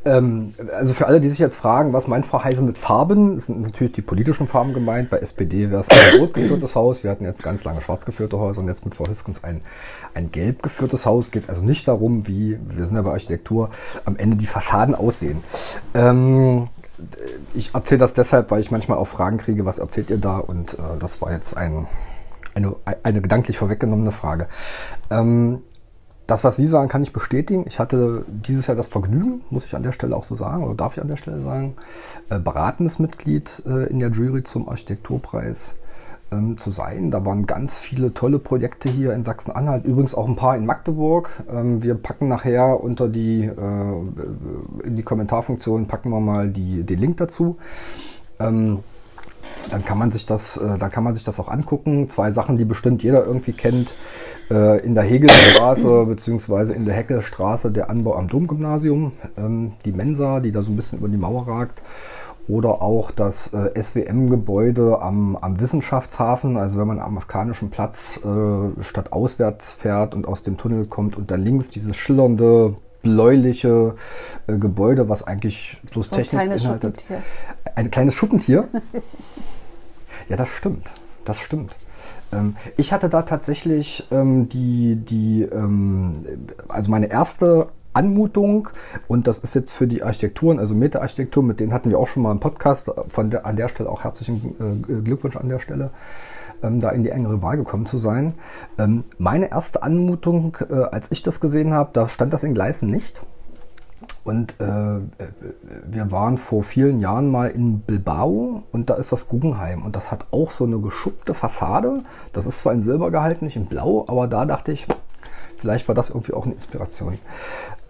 Ähm, 0.06 0.54
also 0.74 0.94
für 0.94 1.08
alle, 1.08 1.20
die 1.20 1.28
sich 1.30 1.40
jetzt 1.40 1.56
fragen, 1.56 1.92
was 1.92 2.08
mein 2.08 2.24
Verheiße 2.24 2.62
mit 2.62 2.78
Farben, 2.78 3.40
sind 3.40 3.62
natürlich 3.62 3.94
die 3.94 4.02
politischen 4.02 4.48
Farben 4.48 4.74
gemeint. 4.74 5.10
Bei 5.10 5.20
SPD 5.20 5.70
wäre 5.70 5.82
es 5.82 5.90
ein 5.90 6.20
rot 6.20 6.34
geführtes 6.34 6.76
Haus. 6.76 7.04
Wir 7.04 7.12
hatten 7.12 7.26
jetzt 7.26 7.44
ganz 7.44 7.64
lange 7.64 7.82
schwarz 7.82 8.06
geführte 8.06 8.40
Häuser 8.40 8.62
und 8.62 8.68
jetzt 8.68 8.86
mit 8.86 8.96
Frau 8.96 9.06
Hiskens 9.06 9.44
ein, 9.44 9.62
ein 10.14 10.32
gelb 10.32 10.64
geführtes 10.64 11.06
Haus. 11.06 11.32
Geht 11.32 11.50
also 11.50 11.64
nicht 11.64 11.88
darum, 11.88 12.28
wie, 12.28 12.58
wir 12.70 12.88
sind 12.88 12.96
ja 12.96 13.04
bei 13.04 13.12
Architektur, 13.12 13.70
am 14.06 14.16
Ende 14.16 14.38
die 14.38 14.48
Fassaden 14.48 14.96
aussehen. 14.96 15.44
Ähm, 15.94 16.70
ich 17.54 17.74
erzähle 17.74 18.00
das 18.00 18.14
deshalb, 18.14 18.52
weil 18.52 18.62
ich 18.62 18.72
manchmal 18.72 18.98
auch 18.98 19.08
Fragen 19.08 19.38
kriege, 19.38 19.66
was 19.66 19.80
erzählt 19.80 20.10
ihr 20.10 20.20
da? 20.20 20.38
Und 20.38 20.76
äh, 20.76 20.98
das 21.00 21.22
war 21.22 21.32
jetzt 21.32 21.58
ein 21.58 21.88
eine, 22.56 22.76
eine 23.04 23.22
gedanklich 23.22 23.58
vorweggenommene 23.58 24.12
Frage. 24.12 24.48
Ähm, 25.10 25.62
das, 26.28 26.44
was 26.44 26.56
Sie 26.56 26.68
sagen, 26.68 26.88
kann 26.88 27.04
ich 27.04 27.12
bestätigen. 27.12 27.66
Ich 27.68 27.80
hatte 27.80 28.26
dieses 28.28 28.68
Jahr 28.68 28.78
das 28.78 28.88
Vergnügen, 28.88 29.42
muss 29.50 29.66
ich 29.66 29.76
an 29.76 29.84
der 29.84 29.92
Stelle 29.92 30.16
auch 30.16 30.24
so 30.24 30.36
sagen, 30.36 30.64
oder 30.64 30.76
darf 30.76 30.96
ich 30.96 31.02
an 31.02 31.10
der 31.10 31.18
Stelle 31.18 31.42
sagen, 31.42 31.76
äh, 32.30 32.40
beratendes 32.40 32.98
Mitglied 33.00 33.62
äh, 33.66 33.90
in 33.90 34.00
der 34.00 34.10
Jury 34.10 34.44
zum 34.44 34.70
Architekturpreis 34.70 35.76
ähm, 36.32 36.58
zu 36.58 36.72
sein. 36.72 37.12
Da 37.12 37.26
waren 37.26 37.46
ganz 37.46 37.78
viele 37.78 38.14
tolle 38.14 38.40
Projekte 38.40 38.90
hier 38.90 39.14
in 39.14 39.24
Sachsen-Anhalt, 39.24 39.84
übrigens 39.84 40.16
auch 40.16 40.28
ein 40.28 40.38
paar 40.38 40.56
in 40.56 40.66
Magdeburg. 40.66 41.30
Ähm, 41.52 41.84
wir 41.84 41.96
packen 41.96 42.30
nachher 42.30 42.82
unter 42.82 43.10
die, 43.10 43.44
äh, 43.44 44.86
in 44.88 44.96
die 44.96 45.04
Kommentarfunktion, 45.04 45.88
packen 45.88 46.10
wir 46.10 46.22
mal 46.22 46.50
die, 46.50 46.84
den 46.84 47.00
Link 47.00 47.18
dazu. 47.18 47.58
Ähm, 48.40 48.80
dann 49.70 49.84
kann 49.86 49.98
man 49.98 50.12
sich 50.12 50.26
das, 50.26 50.58
äh, 50.58 50.78
dann 50.78 50.90
kann 50.90 51.04
man 51.04 51.16
sich 51.16 51.24
das 51.24 51.40
auch 51.40 51.48
angucken. 51.48 52.10
Zwei 52.10 52.32
Sachen, 52.32 52.58
die 52.58 52.66
bestimmt 52.66 53.04
jeder 53.04 53.26
irgendwie 53.26 53.54
kennt. 53.54 53.96
Äh, 54.52 54.86
in 54.86 54.96
der 54.96 55.04
Hegelstraße 55.04 56.06
bzw. 56.08 56.74
in 56.74 56.86
der 56.86 56.96
Heckelstraße 56.96 57.72
der 57.72 57.90
Anbau 57.90 58.16
am 58.16 58.28
Domgymnasium. 58.28 59.14
Ähm, 59.38 59.74
die 59.86 59.92
Mensa, 59.92 60.40
die 60.40 60.52
da 60.52 60.62
so 60.62 60.72
ein 60.72 60.76
bisschen 60.76 61.00
über 61.00 61.08
die 61.08 61.18
Mauer 61.18 61.48
ragt. 61.48 61.82
oder 62.48 62.82
auch 62.82 63.12
das 63.12 63.54
äh, 63.54 63.82
SWM-Gebäude 63.82 65.02
am, 65.02 65.38
am, 65.38 65.60
Wissenschaftshafen. 65.62 66.58
Also 66.58 66.78
wenn 66.80 66.88
man 66.88 67.00
am 67.00 67.18
afghanischen 67.18 67.70
Platz 67.70 68.20
äh, 68.24 68.84
statt 68.84 69.14
auswärts 69.14 69.74
fährt 69.74 70.14
und 70.14 70.28
aus 70.28 70.44
dem 70.44 70.58
Tunnel 70.58 70.86
kommt 70.86 71.18
und 71.18 71.32
dann 71.32 71.42
links 71.42 71.70
dieses 71.70 71.96
schillernde 71.96 72.76
bläuliche 73.04 73.96
äh, 74.48 74.58
Gebäude, 74.58 75.10
was 75.10 75.22
eigentlich 75.22 75.78
bloß 75.92 76.10
so 76.10 76.16
Technik 76.16 76.50
ein 77.76 77.92
kleines 77.92 78.16
Schuppentier. 78.16 78.68
ja, 80.30 80.36
das 80.38 80.50
stimmt. 80.50 80.94
Das 81.26 81.40
stimmt. 81.40 81.76
Ähm, 82.32 82.56
ich 82.78 82.92
hatte 82.92 83.10
da 83.10 83.22
tatsächlich 83.24 84.08
ähm, 84.12 84.50
die, 84.50 84.96
die 84.96 85.44
ähm, 85.44 86.26
also 86.68 86.92
meine 86.92 87.08
erste 87.08 87.70
Anmutung 87.94 88.70
und 89.08 89.28
das 89.28 89.40
ist 89.40 89.54
jetzt 89.54 89.74
für 89.74 89.88
die 89.88 90.04
Architekturen, 90.04 90.60
also 90.60 90.74
Meta-Architektur, 90.74 91.44
mit 91.44 91.60
denen 91.60 91.74
hatten 91.74 91.92
wir 91.92 92.00
auch 92.00 92.08
schon 92.08 92.24
mal 92.24 92.32
einen 92.32 92.40
Podcast, 92.40 92.92
von 93.08 93.30
der, 93.30 93.46
an 93.46 93.56
der 93.56 93.70
Stelle 93.70 93.90
auch 93.90 94.04
herzlichen 94.04 94.56
äh, 94.90 95.02
Glückwunsch 95.02 95.38
an 95.38 95.48
der 95.48 95.60
Stelle, 95.60 95.92
ähm, 96.64 96.80
da 96.80 96.90
in 96.90 97.04
die 97.04 97.10
engere 97.10 97.42
Wahl 97.42 97.58
gekommen 97.58 97.86
zu 97.86 97.98
sein. 97.98 98.34
Ähm, 98.80 99.04
meine 99.20 99.52
erste 99.52 99.84
Anmutung, 99.84 100.58
äh, 100.70 100.74
als 100.74 101.12
ich 101.12 101.22
das 101.22 101.40
gesehen 101.40 101.74
habe, 101.74 101.92
da 101.94 102.08
stand 102.08 102.34
das 102.34 102.44
in 102.44 102.56
Gleisen 102.56 102.90
nicht. 102.90 103.22
Und 104.24 104.60
äh, 104.62 105.00
wir 105.86 106.12
waren 106.12 106.38
vor 106.38 106.64
vielen 106.64 107.00
Jahren 107.02 107.30
mal 107.30 107.48
in 107.48 107.80
Bilbao 107.80 108.64
und 108.72 108.90
da 108.90 108.94
ist 108.94 109.12
das 109.12 109.28
Guggenheim 109.28 109.84
und 109.84 109.98
das 109.98 110.12
hat 110.12 110.28
auch 110.32 110.52
so 110.52 110.64
eine 110.64 110.80
geschuppte 110.80 111.34
Fassade. 111.34 112.04
Das 112.32 112.46
ist 112.46 112.62
zwar 112.62 112.72
in 112.72 112.82
Silber 112.82 113.12
gehalten, 113.12 113.46
nicht 113.46 113.58
in 113.58 113.66
Blau, 113.66 114.06
aber 114.08 114.28
da 114.28 114.46
dachte 114.46 114.72
ich, 114.72 114.88
vielleicht 115.58 115.90
war 115.90 115.96
das 115.96 116.10
irgendwie 116.10 116.34
auch 116.34 116.46
eine 116.46 116.54
Inspiration. 116.54 117.20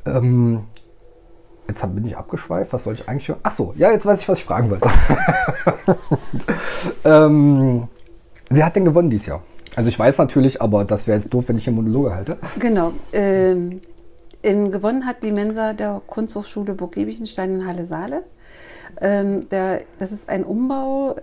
Ähm, 0.07 0.61
jetzt 1.67 1.81
bin 1.93 2.05
ich 2.05 2.17
abgeschweift. 2.17 2.73
Was 2.73 2.85
wollte 2.87 3.03
ich 3.03 3.09
eigentlich? 3.09 3.35
Ach 3.43 3.51
so, 3.51 3.73
ja, 3.77 3.91
jetzt 3.91 4.05
weiß 4.07 4.21
ich, 4.21 4.27
was 4.27 4.39
ich 4.39 4.45
fragen 4.45 4.71
wollte. 4.71 4.89
ähm, 7.05 7.87
wer 8.49 8.65
hat 8.65 8.75
denn 8.75 8.85
gewonnen 8.85 9.11
dieses 9.11 9.27
Jahr? 9.27 9.43
Also 9.75 9.89
ich 9.89 9.97
weiß 9.97 10.17
natürlich, 10.17 10.61
aber 10.61 10.83
das 10.83 11.05
wäre 11.05 11.17
jetzt 11.17 11.33
doof, 11.33 11.45
wenn 11.47 11.57
ich 11.57 11.63
hier 11.63 11.73
Monologe 11.73 12.13
halte. 12.13 12.37
Genau. 12.59 12.91
Ähm, 13.11 13.81
in, 14.43 14.69
gewonnen 14.71 15.07
hat 15.07 15.23
die 15.23 15.31
Mensa 15.31 15.73
der 15.73 16.01
Kunsthochschule 16.05 16.73
Burg 16.73 16.93
Giebichenstein 16.93 17.55
in 17.55 17.67
Halle-Saale. 17.67 18.23
Ähm, 19.01 19.47
das 19.49 20.11
ist 20.11 20.29
ein 20.29 20.43
Umbau 20.43 21.15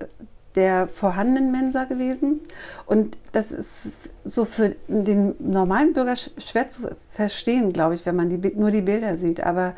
der 0.57 0.89
vorhandenen 0.89 1.53
Mensa 1.53 1.85
gewesen. 1.85 2.41
Und 2.87 3.17
das 3.33 3.53
ist 3.53 3.93
so 4.25 4.45
für 4.45 4.75
den 4.89 5.37
normalen 5.39 5.93
Bürger 5.93 6.17
schwer 6.17 6.69
zu 6.69 6.89
verstehen, 7.11 7.73
glaube 7.73 7.95
ich, 7.95 8.05
wenn 8.07 8.17
man 8.17 8.31
die, 8.31 8.55
nur 8.57 8.71
die 8.71 8.81
Bilder 8.81 9.17
sieht. 9.17 9.41
Aber 9.41 9.75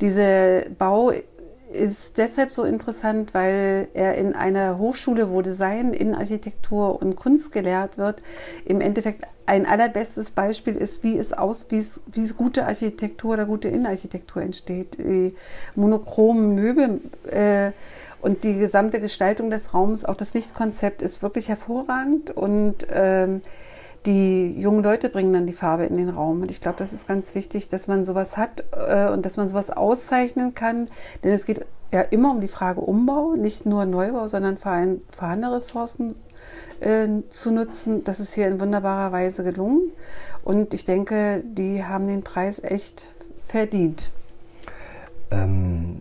dieser 0.00 0.62
Bau 0.78 1.12
ist 1.72 2.18
deshalb 2.18 2.52
so 2.52 2.64
interessant, 2.64 3.32
weil 3.32 3.88
er 3.94 4.16
in 4.16 4.34
einer 4.34 4.78
Hochschule, 4.78 5.30
wo 5.30 5.40
Design, 5.40 5.94
Innenarchitektur 5.94 7.00
und 7.00 7.14
Kunst 7.14 7.52
gelehrt 7.52 7.96
wird, 7.96 8.20
im 8.64 8.80
Endeffekt 8.80 9.24
ein 9.50 9.66
allerbestes 9.66 10.30
Beispiel 10.30 10.76
ist, 10.76 11.02
wie 11.02 11.18
es 11.18 11.32
aus, 11.32 11.66
wie 11.70 11.78
es, 11.78 12.00
wie 12.06 12.22
es 12.22 12.36
gute 12.36 12.66
Architektur 12.66 13.32
oder 13.32 13.46
gute 13.46 13.68
Innenarchitektur 13.68 14.42
entsteht. 14.42 14.96
Die 14.98 15.34
monochromen 15.74 16.54
Möbel 16.54 17.00
äh, 17.28 17.72
und 18.22 18.44
die 18.44 18.54
gesamte 18.54 19.00
Gestaltung 19.00 19.50
des 19.50 19.74
Raums, 19.74 20.04
auch 20.04 20.14
das 20.14 20.34
Lichtkonzept 20.34 21.02
ist 21.02 21.20
wirklich 21.20 21.48
hervorragend 21.48 22.30
und 22.30 22.86
ähm, 22.92 23.40
die 24.06 24.52
jungen 24.52 24.84
Leute 24.84 25.08
bringen 25.08 25.32
dann 25.32 25.46
die 25.48 25.52
Farbe 25.52 25.84
in 25.84 25.96
den 25.96 26.10
Raum. 26.10 26.42
Und 26.42 26.50
ich 26.52 26.60
glaube, 26.60 26.78
das 26.78 26.92
ist 26.92 27.08
ganz 27.08 27.34
wichtig, 27.34 27.68
dass 27.68 27.88
man 27.88 28.04
sowas 28.04 28.36
hat 28.36 28.62
äh, 28.72 29.08
und 29.08 29.26
dass 29.26 29.36
man 29.36 29.48
sowas 29.48 29.70
auszeichnen 29.70 30.54
kann. 30.54 30.88
Denn 31.24 31.32
es 31.32 31.44
geht 31.44 31.66
ja 31.92 32.02
immer 32.02 32.30
um 32.30 32.40
die 32.40 32.48
Frage 32.48 32.80
Umbau, 32.80 33.34
nicht 33.34 33.66
nur 33.66 33.84
Neubau, 33.86 34.28
sondern 34.28 34.58
vor 34.58 34.72
allem 34.72 35.00
vorhandene 35.16 35.56
Ressourcen 35.56 36.14
äh, 36.80 37.08
zu 37.30 37.50
nutzen. 37.50 38.04
Das 38.04 38.20
ist 38.20 38.34
hier 38.34 38.48
in 38.48 38.60
wunderbarer 38.60 39.12
Weise 39.12 39.44
gelungen. 39.44 39.92
Und 40.44 40.72
ich 40.74 40.84
denke, 40.84 41.42
die 41.44 41.84
haben 41.84 42.06
den 42.06 42.22
Preis 42.22 42.62
echt 42.62 43.08
verdient. 43.46 44.10
Ähm, 45.30 46.00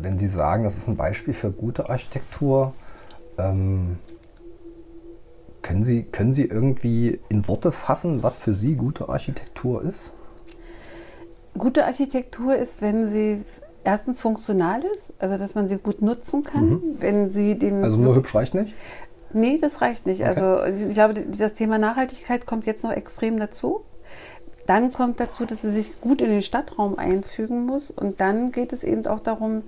wenn 0.00 0.18
Sie 0.18 0.28
sagen, 0.28 0.64
das 0.64 0.76
ist 0.76 0.88
ein 0.88 0.96
Beispiel 0.96 1.34
für 1.34 1.50
gute 1.50 1.88
Architektur, 1.88 2.74
ähm, 3.36 3.98
können, 5.62 5.82
Sie, 5.82 6.02
können 6.02 6.32
Sie 6.32 6.44
irgendwie 6.44 7.20
in 7.28 7.46
Worte 7.48 7.72
fassen, 7.72 8.22
was 8.22 8.38
für 8.38 8.54
Sie 8.54 8.74
gute 8.74 9.08
Architektur 9.08 9.82
ist? 9.82 10.12
Gute 11.56 11.84
Architektur 11.84 12.54
ist, 12.54 12.82
wenn 12.82 13.08
sie 13.08 13.44
erstens 13.88 14.20
funktional 14.20 14.82
ist, 14.94 15.14
also 15.18 15.38
dass 15.38 15.54
man 15.54 15.70
sie 15.70 15.78
gut 15.78 16.02
nutzen 16.02 16.44
kann, 16.44 16.68
mhm. 16.68 16.82
wenn 16.98 17.30
sie 17.30 17.58
den. 17.58 17.82
Also 17.82 17.96
nur 17.96 18.14
hübsch 18.14 18.34
reicht 18.34 18.52
nicht? 18.52 18.74
Nee, 19.32 19.58
das 19.58 19.80
reicht 19.80 20.04
nicht. 20.06 20.20
Okay. 20.20 20.28
Also 20.28 20.62
ich 20.88 20.94
glaube, 20.94 21.14
das 21.14 21.54
Thema 21.54 21.78
Nachhaltigkeit 21.78 22.44
kommt 22.44 22.66
jetzt 22.66 22.84
noch 22.84 22.92
extrem 22.92 23.38
dazu. 23.38 23.80
Dann 24.66 24.92
kommt 24.92 25.20
dazu, 25.20 25.46
dass 25.46 25.62
sie 25.62 25.70
sich 25.70 26.00
gut 26.02 26.20
in 26.20 26.28
den 26.28 26.42
Stadtraum 26.42 26.98
einfügen 26.98 27.64
muss. 27.64 27.90
Und 27.90 28.20
dann 28.20 28.52
geht 28.52 28.74
es 28.74 28.84
eben 28.84 29.06
auch 29.06 29.20
darum, 29.20 29.62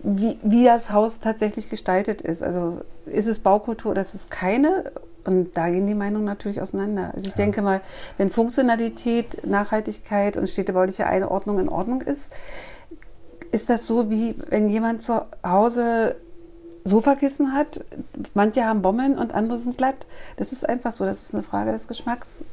wie, 0.00 0.38
wie 0.42 0.64
das 0.64 0.92
Haus 0.92 1.20
tatsächlich 1.20 1.70
gestaltet 1.70 2.20
ist. 2.20 2.42
Also 2.42 2.82
ist 3.06 3.26
es 3.26 3.38
Baukultur 3.38 3.92
oder 3.92 4.02
ist 4.02 4.14
es 4.14 4.28
keine? 4.28 4.92
Und 5.24 5.56
da 5.56 5.70
gehen 5.70 5.86
die 5.86 5.94
Meinungen 5.94 6.26
natürlich 6.26 6.60
auseinander. 6.60 7.12
Also 7.14 7.26
ich 7.26 7.32
ja. 7.32 7.36
denke 7.36 7.62
mal, 7.62 7.80
wenn 8.18 8.28
Funktionalität, 8.28 9.46
Nachhaltigkeit 9.46 10.36
und 10.36 10.50
städtebauliche 10.50 11.06
Einordnung 11.06 11.58
in 11.58 11.70
Ordnung 11.70 12.02
ist, 12.02 12.30
ist 13.54 13.70
das 13.70 13.86
so, 13.86 14.10
wie 14.10 14.34
wenn 14.50 14.68
jemand 14.68 15.02
zu 15.02 15.24
Hause 15.46 16.16
Sofakissen 16.84 17.54
hat. 17.54 17.82
Manche 18.34 18.64
haben 18.64 18.82
Bommeln 18.82 19.16
und 19.16 19.34
andere 19.34 19.58
sind 19.58 19.78
glatt. 19.78 20.06
Das 20.36 20.52
ist 20.52 20.68
einfach 20.68 20.92
so. 20.92 21.04
Das 21.04 21.22
ist 21.22 21.34
eine 21.34 21.42
Frage 21.42 21.72
des 21.72 21.88
Geschmacks. 21.88 22.44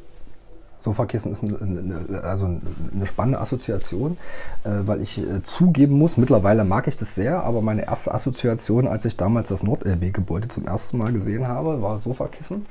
Sofakissen 0.82 1.32
ist 1.32 1.44
eine, 1.44 2.22
also 2.24 2.48
eine 2.48 3.06
spannende 3.06 3.40
Assoziation, 3.40 4.18
äh, 4.64 4.70
weil 4.82 5.02
ich 5.02 5.20
äh, 5.20 5.44
zugeben 5.44 5.98
muss, 5.98 6.18
mittlerweile 6.18 6.64
mag 6.64 6.88
ich 6.88 6.98
das 6.98 7.14
sehr, 7.14 7.44
aber 7.44 7.62
meine 7.62 7.86
erste 7.86 8.14
Assoziation, 8.14 8.88
als 8.88 9.06
ich 9.06 9.16
damals 9.16 9.50
das 9.50 9.62
Nord-LB-Gebäude 9.62 10.48
zum 10.48 10.66
ersten 10.66 10.98
Mal 10.98 11.14
gesehen 11.14 11.48
habe, 11.48 11.82
war 11.84 12.00
Sofakissen, 12.00 12.66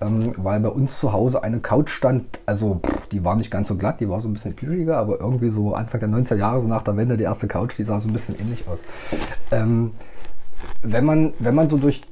ähm, 0.00 0.32
weil 0.36 0.60
bei 0.60 0.68
uns 0.68 1.00
zu 1.00 1.12
Hause 1.12 1.42
eine 1.42 1.58
Couch 1.58 1.90
stand, 1.90 2.38
also 2.46 2.80
die 3.10 3.24
war 3.24 3.34
nicht 3.34 3.50
ganz 3.50 3.66
so 3.66 3.74
glatt, 3.74 4.00
die 4.00 4.08
war 4.08 4.20
so 4.20 4.28
ein 4.28 4.34
bisschen 4.34 4.54
plüschiger, 4.54 4.96
aber 4.96 5.18
irgendwie 5.18 5.48
so 5.48 5.74
Anfang 5.74 6.00
der 6.00 6.08
90er 6.08 6.36
Jahre, 6.36 6.60
so 6.60 6.68
nach 6.68 6.82
der 6.82 6.96
Wende, 6.96 7.16
die 7.16 7.24
erste 7.24 7.48
Couch, 7.48 7.76
die 7.76 7.84
sah 7.84 7.98
so 7.98 8.08
ein 8.08 8.12
bisschen 8.12 8.38
ähnlich 8.38 8.64
aus. 8.68 8.78
Ähm, 9.50 9.90
wenn 10.82 11.04
man, 11.04 11.32
wenn 11.40 11.54
man 11.54 11.68
so 11.68 11.78
durch 11.78 12.02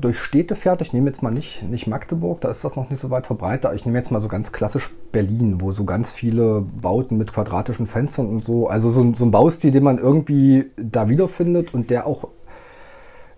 durch 0.00 0.18
Städte 0.18 0.54
fährt, 0.54 0.80
ich 0.80 0.92
nehme 0.92 1.06
jetzt 1.06 1.22
mal 1.22 1.30
nicht, 1.30 1.62
nicht 1.64 1.86
Magdeburg, 1.86 2.40
da 2.40 2.48
ist 2.50 2.64
das 2.64 2.76
noch 2.76 2.90
nicht 2.90 3.00
so 3.00 3.10
weit 3.10 3.26
verbreitet, 3.26 3.72
ich 3.74 3.84
nehme 3.84 3.98
jetzt 3.98 4.10
mal 4.10 4.20
so 4.20 4.28
ganz 4.28 4.52
klassisch 4.52 4.94
Berlin, 5.12 5.60
wo 5.60 5.72
so 5.72 5.84
ganz 5.84 6.12
viele 6.12 6.60
Bauten 6.60 7.18
mit 7.18 7.32
quadratischen 7.32 7.86
Fenstern 7.86 8.28
und 8.28 8.44
so, 8.44 8.68
also 8.68 8.90
so, 8.90 9.14
so 9.14 9.24
ein 9.24 9.30
Baustil, 9.30 9.70
den 9.70 9.82
man 9.82 9.98
irgendwie 9.98 10.70
da 10.76 11.08
wiederfindet 11.08 11.74
und 11.74 11.90
der 11.90 12.06
auch 12.06 12.28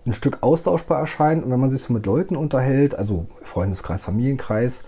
ein 0.07 0.13
Stück 0.13 0.39
austauschbar 0.43 1.01
erscheint. 1.01 1.45
Und 1.45 1.51
wenn 1.51 1.61
man 1.61 1.71
sich 1.71 1.83
so 1.83 1.93
mit 1.93 2.07
Leuten 2.07 2.37
unterhält, 2.37 2.95
also 2.95 3.27
Freundeskreis, 3.43 4.05
Familienkreis, 4.05 4.85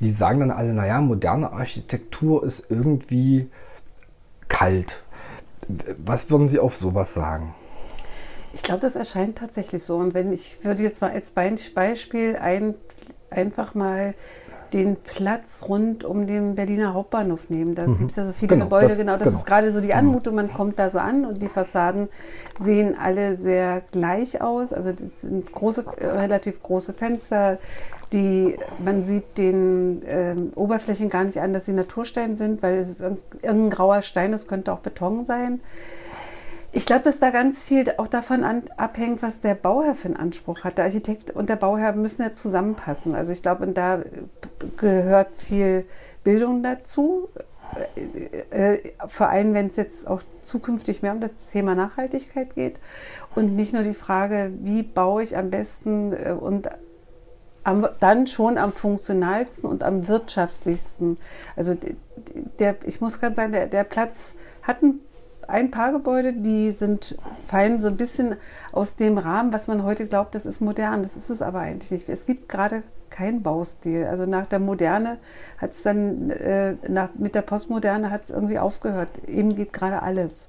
die 0.00 0.10
sagen 0.10 0.40
dann 0.40 0.50
alle, 0.50 0.72
naja, 0.72 1.00
moderne 1.00 1.52
Architektur 1.52 2.44
ist 2.44 2.70
irgendwie 2.70 3.50
kalt. 4.48 5.02
Was 5.98 6.30
würden 6.30 6.46
Sie 6.46 6.58
auf 6.58 6.76
sowas 6.76 7.14
sagen? 7.14 7.54
Ich 8.52 8.62
glaube, 8.62 8.80
das 8.80 8.96
erscheint 8.96 9.38
tatsächlich 9.38 9.82
so. 9.82 9.96
Und 9.96 10.14
wenn 10.14 10.32
ich 10.32 10.64
würde 10.64 10.82
jetzt 10.82 11.00
mal 11.00 11.10
als 11.10 11.30
Beispiel 11.30 12.36
ein, 12.36 12.74
einfach 13.30 13.74
mal 13.74 14.14
den 14.72 14.96
Platz 14.96 15.64
rund 15.68 16.04
um 16.04 16.26
den 16.26 16.54
Berliner 16.54 16.94
Hauptbahnhof 16.94 17.48
nehmen. 17.50 17.74
Da 17.74 17.86
mhm. 17.86 17.98
gibt 17.98 18.10
es 18.10 18.16
ja 18.16 18.24
so 18.24 18.32
viele 18.32 18.48
genau, 18.48 18.66
Gebäude, 18.66 18.88
das, 18.88 18.96
genau. 18.96 19.12
Das 19.12 19.24
genau. 19.28 19.38
ist 19.38 19.46
gerade 19.46 19.72
so 19.72 19.80
die 19.80 19.88
genau. 19.88 19.98
Anmutung, 19.98 20.34
man 20.34 20.52
kommt 20.52 20.78
da 20.78 20.90
so 20.90 20.98
an 20.98 21.24
und 21.24 21.42
die 21.42 21.48
Fassaden 21.48 22.08
sehen 22.60 22.96
alle 22.98 23.36
sehr 23.36 23.82
gleich 23.92 24.42
aus. 24.42 24.72
Also 24.72 24.92
das 24.92 25.22
sind 25.22 25.50
große, 25.52 25.84
relativ 26.00 26.62
große 26.62 26.92
Fenster. 26.92 27.58
Die, 28.12 28.56
man 28.78 29.04
sieht 29.04 29.36
den 29.36 30.02
äh, 30.06 30.34
Oberflächen 30.54 31.10
gar 31.10 31.24
nicht 31.24 31.40
an, 31.40 31.52
dass 31.52 31.66
sie 31.66 31.74
Naturstein 31.74 32.36
sind, 32.36 32.62
weil 32.62 32.76
es 32.76 32.88
ist 32.88 33.00
irgendein 33.00 33.70
grauer 33.70 34.00
Stein, 34.02 34.32
es 34.32 34.46
könnte 34.46 34.72
auch 34.72 34.78
Beton 34.78 35.26
sein. 35.26 35.60
Ich 36.70 36.84
glaube, 36.84 37.02
dass 37.02 37.18
da 37.18 37.30
ganz 37.30 37.64
viel 37.64 37.92
auch 37.96 38.08
davon 38.08 38.44
an, 38.44 38.64
abhängt, 38.76 39.22
was 39.22 39.40
der 39.40 39.54
Bauherr 39.54 39.94
für 39.94 40.08
einen 40.08 40.16
Anspruch 40.16 40.64
hat. 40.64 40.76
Der 40.76 40.84
Architekt 40.84 41.30
und 41.30 41.48
der 41.48 41.56
Bauherr 41.56 41.94
müssen 41.94 42.22
ja 42.22 42.34
zusammenpassen. 42.34 43.14
Also 43.14 43.32
ich 43.32 43.42
glaube, 43.42 43.66
da 43.68 44.02
gehört 44.76 45.28
viel 45.38 45.86
Bildung 46.24 46.62
dazu. 46.62 47.30
Äh, 48.50 48.74
äh, 48.74 48.92
vor 49.08 49.28
allem, 49.28 49.54
wenn 49.54 49.68
es 49.68 49.76
jetzt 49.76 50.06
auch 50.06 50.22
zukünftig 50.44 51.02
mehr 51.02 51.12
um 51.12 51.20
das 51.20 51.32
Thema 51.50 51.74
Nachhaltigkeit 51.74 52.54
geht 52.54 52.76
und 53.34 53.56
nicht 53.56 53.72
nur 53.72 53.82
die 53.82 53.94
Frage, 53.94 54.52
wie 54.60 54.82
baue 54.82 55.22
ich 55.22 55.36
am 55.36 55.50
besten 55.50 56.12
äh, 56.12 56.32
und 56.32 56.68
am, 57.64 57.86
dann 58.00 58.26
schon 58.26 58.56
am 58.56 58.72
funktionalsten 58.72 59.68
und 59.68 59.82
am 59.82 60.08
wirtschaftlichsten. 60.08 61.18
Also 61.56 61.76
der, 62.58 62.76
ich 62.84 63.00
muss 63.00 63.20
ganz 63.20 63.36
sagen, 63.36 63.52
der, 63.52 63.66
der 63.66 63.84
Platz 63.84 64.32
hat 64.62 64.82
einen 64.82 65.00
ein 65.48 65.70
paar 65.70 65.92
Gebäude, 65.92 66.34
die 66.34 66.70
sind, 66.70 67.16
fallen 67.46 67.80
so 67.80 67.88
ein 67.88 67.96
bisschen 67.96 68.36
aus 68.70 68.96
dem 68.96 69.18
Rahmen, 69.18 69.52
was 69.52 69.66
man 69.66 69.82
heute 69.82 70.06
glaubt, 70.06 70.34
das 70.34 70.46
ist 70.46 70.60
modern. 70.60 71.02
Das 71.02 71.16
ist 71.16 71.30
es 71.30 71.42
aber 71.42 71.60
eigentlich 71.60 71.90
nicht. 71.90 72.08
Es 72.08 72.26
gibt 72.26 72.48
gerade 72.48 72.82
keinen 73.10 73.42
Baustil. 73.42 74.04
Also 74.04 74.26
nach 74.26 74.46
der 74.46 74.58
Moderne 74.58 75.16
hat 75.56 75.72
es 75.72 75.82
dann, 75.82 76.30
äh, 76.30 76.74
nach, 76.86 77.08
mit 77.14 77.34
der 77.34 77.42
Postmoderne 77.42 78.10
hat 78.10 78.24
es 78.24 78.30
irgendwie 78.30 78.58
aufgehört. 78.58 79.10
Eben 79.26 79.56
geht 79.56 79.72
gerade 79.72 80.02
alles 80.02 80.48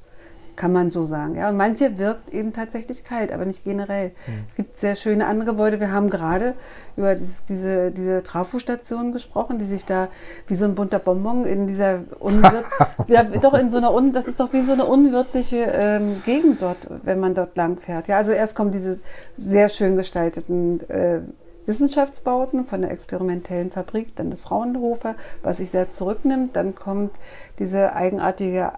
kann 0.60 0.74
man 0.74 0.92
so 0.92 1.06
sagen. 1.06 1.36
Ja, 1.36 1.50
und 1.50 1.56
manche 1.58 1.98
wirkt 1.98 2.32
eben 2.32 2.52
tatsächlich 2.52 3.06
kalt, 3.06 3.32
aber 3.32 3.46
nicht 3.46 3.64
generell. 3.64 4.10
Mhm. 4.10 4.44
Es 4.48 4.56
gibt 4.56 4.78
sehr 4.78 4.98
schöne 4.98 5.26
andere 5.26 5.52
Gebäude. 5.52 5.80
Wir 5.80 5.92
haben 5.92 6.10
gerade 6.10 6.54
über 6.98 7.16
dieses, 7.16 7.46
diese, 7.46 7.92
diese 7.92 8.24
Trafostation 8.24 9.14
gesprochen, 9.14 9.58
die 9.58 9.66
sich 9.66 9.86
da 9.86 10.10
wie 10.48 10.56
so 10.56 10.66
ein 10.66 10.76
bunter 10.76 11.00
Bonbon 11.00 11.46
in 11.46 11.66
dieser 11.66 12.02
unwirt 12.20 12.66
ja, 13.08 13.24
doch 13.24 13.54
in 13.54 13.72
so 13.72 13.78
einer 13.78 13.94
Un 13.94 14.12
das 14.12 14.28
ist 14.28 14.42
doch 14.42 14.52
wie 14.52 14.62
so 14.62 14.74
eine 14.74 14.86
unwirtliche 14.86 15.72
ähm, 15.72 16.22
Gegend 16.26 16.62
dort, 16.62 16.78
wenn 17.04 17.22
man 17.22 17.34
dort 17.34 17.56
lang 17.56 17.78
fährt. 17.78 18.10
Ja, 18.10 18.18
also 18.18 18.34
erst 18.34 18.54
kommen 18.54 18.72
diese 18.72 19.00
sehr 19.38 19.70
schön 19.70 19.96
gestalteten 19.96 20.82
äh, 20.90 21.22
Wissenschaftsbauten 21.68 22.66
von 22.66 22.82
der 22.82 22.92
experimentellen 22.92 23.72
Fabrik, 23.72 24.14
dann 24.18 24.30
das 24.30 24.42
Fraunhofer, 24.42 25.16
was 25.42 25.58
sich 25.58 25.70
sehr 25.70 25.90
zurücknimmt. 25.90 26.58
Dann 26.58 26.76
kommt 26.76 27.12
diese 27.60 27.96
eigenartige 27.96 28.74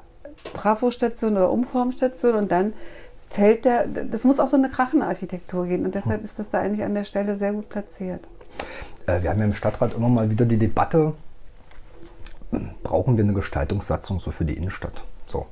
Trafostation 0.53 1.33
oder 1.33 1.51
Umformstation 1.51 2.35
und 2.35 2.51
dann 2.51 2.73
fällt 3.29 3.65
der, 3.65 3.87
das 3.87 4.25
muss 4.25 4.39
auch 4.39 4.47
so 4.47 4.57
eine 4.57 4.69
Krachenarchitektur 4.69 5.65
gehen 5.65 5.85
und 5.85 5.95
deshalb 5.95 6.23
ist 6.23 6.37
das 6.37 6.49
da 6.49 6.59
eigentlich 6.59 6.83
an 6.83 6.93
der 6.93 7.05
Stelle 7.05 7.35
sehr 7.35 7.53
gut 7.53 7.69
platziert. 7.69 8.21
Äh, 9.07 9.23
wir 9.23 9.29
haben 9.29 9.39
ja 9.39 9.45
im 9.45 9.53
Stadtrat 9.53 9.93
immer 9.93 10.09
mal 10.09 10.29
wieder 10.29 10.45
die 10.45 10.57
Debatte, 10.57 11.13
brauchen 12.83 13.17
wir 13.17 13.23
eine 13.23 13.33
Gestaltungssatzung 13.33 14.19
so 14.19 14.31
für 14.31 14.45
die 14.45 14.57
Innenstadt? 14.57 15.03
So. 15.27 15.45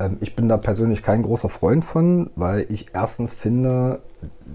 Ähm, 0.00 0.16
ich 0.20 0.34
bin 0.34 0.48
da 0.48 0.56
persönlich 0.56 1.02
kein 1.02 1.22
großer 1.22 1.48
Freund 1.48 1.84
von, 1.84 2.30
weil 2.34 2.66
ich 2.68 2.86
erstens 2.94 3.34
finde, 3.34 4.00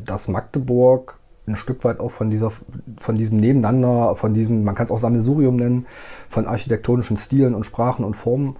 dass 0.06 0.28
Magdeburg 0.28 1.18
ein 1.48 1.56
Stück 1.56 1.84
weit 1.84 2.00
auch 2.00 2.12
von, 2.12 2.30
dieser, 2.30 2.52
von 2.98 3.16
diesem 3.16 3.38
Nebeneinander, 3.38 4.16
von 4.16 4.34
diesem, 4.34 4.64
man 4.64 4.76
kann 4.76 4.84
es 4.84 4.92
auch 4.92 5.00
Sammelsurium 5.00 5.56
nennen, 5.56 5.88
von 6.28 6.46
architektonischen 6.46 7.18
Stilen 7.18 7.56
und 7.56 7.66
Sprachen 7.66 8.06
und 8.06 8.16
Formen 8.16 8.58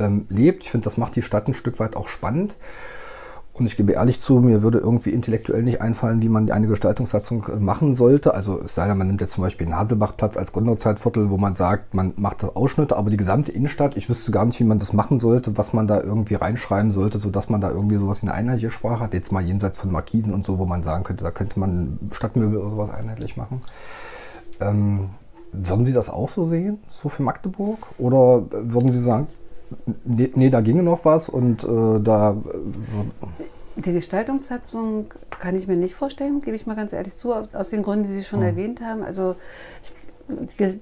ähm, 0.00 0.26
lebt. 0.28 0.64
Ich 0.64 0.70
finde, 0.70 0.84
das 0.84 0.96
macht 0.96 1.14
die 1.16 1.22
Stadt 1.22 1.46
ein 1.46 1.54
Stück 1.54 1.78
weit 1.78 1.96
auch 1.96 2.08
spannend. 2.08 2.56
Und 3.52 3.66
ich 3.66 3.76
gebe 3.76 3.92
ehrlich 3.92 4.20
zu, 4.20 4.40
mir 4.40 4.62
würde 4.62 4.78
irgendwie 4.78 5.10
intellektuell 5.10 5.62
nicht 5.62 5.82
einfallen, 5.82 6.22
wie 6.22 6.30
man 6.30 6.50
eine 6.50 6.66
Gestaltungssatzung 6.66 7.46
äh, 7.48 7.56
machen 7.56 7.94
sollte. 7.94 8.32
Also 8.32 8.60
es 8.62 8.74
sei 8.74 8.86
denn, 8.86 8.96
man 8.96 9.08
nimmt 9.08 9.20
jetzt 9.20 9.32
zum 9.32 9.42
Beispiel 9.42 9.66
den 9.66 9.76
Haselbachplatz 9.76 10.36
als 10.36 10.52
Gründerzeitviertel, 10.52 11.30
wo 11.30 11.36
man 11.36 11.54
sagt, 11.54 11.92
man 11.92 12.14
macht 12.16 12.42
Ausschnitte, 12.44 12.96
aber 12.96 13.10
die 13.10 13.18
gesamte 13.18 13.52
Innenstadt, 13.52 13.96
ich 13.96 14.08
wüsste 14.08 14.30
gar 14.30 14.46
nicht, 14.46 14.58
wie 14.60 14.64
man 14.64 14.78
das 14.78 14.92
machen 14.92 15.18
sollte, 15.18 15.58
was 15.58 15.72
man 15.72 15.86
da 15.86 16.00
irgendwie 16.00 16.36
reinschreiben 16.36 16.90
sollte, 16.90 17.18
sodass 17.18 17.50
man 17.50 17.60
da 17.60 17.70
irgendwie 17.70 17.96
sowas 17.96 18.22
wie 18.22 18.28
eine 18.28 18.34
einheitliche 18.34 18.70
Sprache 18.70 19.00
hat. 19.00 19.14
Jetzt 19.14 19.30
mal 19.30 19.44
jenseits 19.44 19.76
von 19.76 19.92
Markisen 19.92 20.32
und 20.32 20.46
so, 20.46 20.58
wo 20.58 20.64
man 20.64 20.82
sagen 20.82 21.04
könnte, 21.04 21.24
da 21.24 21.30
könnte 21.30 21.60
man 21.60 21.98
Stadtmöbel 22.12 22.56
oder 22.56 22.70
sowas 22.70 22.90
einheitlich 22.90 23.36
machen. 23.36 23.60
Ähm, 24.60 25.10
würden 25.52 25.84
Sie 25.84 25.92
das 25.92 26.08
auch 26.08 26.28
so 26.28 26.44
sehen, 26.44 26.78
so 26.88 27.08
für 27.08 27.22
Magdeburg? 27.24 27.78
Oder 27.98 28.44
würden 28.50 28.92
Sie 28.92 29.00
sagen, 29.00 29.26
Nee, 30.04 30.30
nee, 30.34 30.50
da 30.50 30.60
ginge 30.60 30.82
noch 30.82 31.04
was 31.04 31.28
und 31.28 31.64
äh, 31.64 32.00
da. 32.00 32.32
Äh, 32.32 33.80
die 33.80 33.92
Gestaltungssatzung 33.92 35.06
kann 35.38 35.54
ich 35.54 35.66
mir 35.66 35.76
nicht 35.76 35.94
vorstellen, 35.94 36.40
gebe 36.40 36.56
ich 36.56 36.66
mal 36.66 36.76
ganz 36.76 36.92
ehrlich 36.92 37.16
zu, 37.16 37.32
aus 37.32 37.70
den 37.70 37.82
Gründen, 37.82 38.08
die 38.08 38.14
Sie 38.14 38.24
schon 38.24 38.40
hm. 38.40 38.48
erwähnt 38.48 38.80
haben. 38.82 39.02
Also 39.02 39.36
ich, 39.82 39.92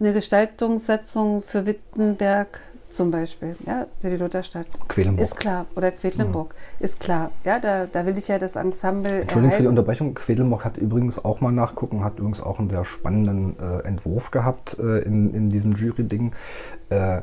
eine 0.01 0.13
Gestaltungssatzung 0.13 1.43
für 1.43 1.67
Wittenberg 1.67 2.61
zum 2.91 3.11
Beispiel, 3.11 3.57
ja, 3.67 3.87
für 4.01 4.11
die 4.11 4.17
Lutherstadt. 4.17 4.67
Quedlinburg. 4.89 5.27
Ist 5.27 5.37
klar. 5.37 5.67
Oder 5.77 5.91
Quedlinburg. 5.91 6.55
Mhm. 6.55 6.85
Ist 6.85 7.01
klar. 7.01 7.31
Ja, 7.45 7.59
da, 7.59 7.87
da 7.87 8.07
will 8.07 8.17
ich 8.17 8.29
ja 8.29 8.39
das 8.39 8.57
Ensemble. 8.57 9.21
Entschuldigung 9.21 9.45
erhalten. 9.45 9.57
für 9.57 9.63
die 9.63 9.69
Unterbrechung. 9.69 10.15
Quedlinburg 10.15 10.65
hat 10.65 10.79
übrigens 10.79 11.25
auch 11.25 11.41
mal 11.41 11.53
nachgucken, 11.53 12.05
hat 12.05 12.19
übrigens 12.19 12.41
auch 12.41 12.59
einen 12.59 12.71
sehr 12.71 12.85
spannenden 12.85 13.57
äh, 13.59 13.87
Entwurf 13.87 14.31
gehabt 14.31 14.79
äh, 14.79 15.01
in, 15.01 15.35
in 15.35 15.51
diesem 15.51 15.73
Jury-Ding. 15.73 16.33
Äh, 16.91 17.21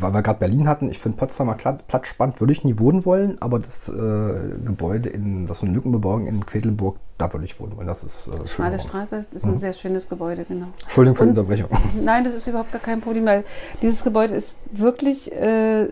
weil 0.00 0.14
wir 0.14 0.22
gerade 0.22 0.38
Berlin 0.38 0.66
hatten, 0.66 0.90
ich 0.90 0.98
finde 0.98 1.18
Potsdamer 1.18 1.54
Platz 1.54 2.06
spannend, 2.06 2.40
würde 2.40 2.54
ich 2.54 2.64
nie 2.64 2.78
wohnen 2.78 3.04
wollen, 3.04 3.36
aber 3.40 3.58
das 3.58 3.90
äh, 3.90 3.92
Gebäude 3.92 5.10
in, 5.10 5.46
das 5.46 5.58
ist 5.58 5.64
eine 5.64 5.74
Lückenbebauung 5.74 6.26
in 6.26 6.46
Quedlinburg, 6.46 6.96
da 7.18 7.30
würde 7.30 7.44
ich 7.44 7.60
wohnen 7.60 7.76
wollen. 7.76 7.86
Das 7.86 8.02
ist 8.02 8.28
äh, 8.28 8.46
Schmale 8.46 8.78
Straße 8.78 9.26
ist 9.32 9.44
mhm. 9.44 9.52
ein 9.52 9.58
sehr 9.58 9.74
schönes 9.74 10.08
Gebäude, 10.08 10.44
genau. 10.44 10.68
Entschuldigung 10.84 11.16
für 11.16 11.24
die 11.24 11.30
Unterbrechung. 11.30 11.68
Nein, 12.02 12.24
das 12.24 12.34
ist 12.34 12.46
überhaupt 12.46 12.72
gar 12.72 12.80
kein 12.80 13.02
Problem, 13.02 13.26
weil 13.26 13.44
dieses 13.82 14.02
Gebäude 14.02 14.34
ist 14.34 14.56
wirklich 14.72 14.93
äh, 15.02 15.88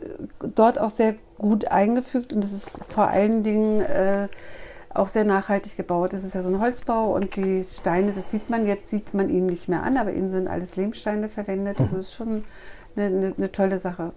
dort 0.55 0.79
auch 0.79 0.91
sehr 0.91 1.17
gut 1.39 1.67
eingefügt 1.67 2.33
und 2.33 2.45
es 2.45 2.53
ist 2.53 2.79
vor 2.89 3.09
allen 3.09 3.43
Dingen 3.43 3.81
äh, 3.81 4.29
auch 4.95 5.07
sehr 5.07 5.25
nachhaltig 5.25 5.77
gebaut. 5.77 6.13
Es 6.13 6.25
ist 6.25 6.35
ja 6.35 6.43
so 6.43 6.49
ein 6.49 6.61
Holzbau 6.61 7.15
und 7.15 7.37
die 7.37 7.65
Steine, 7.65 8.13
das 8.13 8.31
sieht 8.31 8.51
man, 8.51 8.67
jetzt 8.67 8.91
sieht 8.91 9.15
man 9.15 9.31
ihn 9.31 9.47
nicht 9.47 9.69
mehr 9.69 9.83
an, 9.83 9.97
aber 9.97 10.13
innen 10.13 10.31
sind 10.31 10.49
alles 10.49 10.77
Lehmsteine 10.77 11.29
verwendet. 11.29 11.81
Also 11.81 11.97
es 11.97 12.07
ist 12.07 12.15
schon 12.15 12.45
eine, 12.97 13.07
eine, 13.07 13.35
eine 13.37 13.53
tolle 13.53 13.79
Sache. 13.79 14.13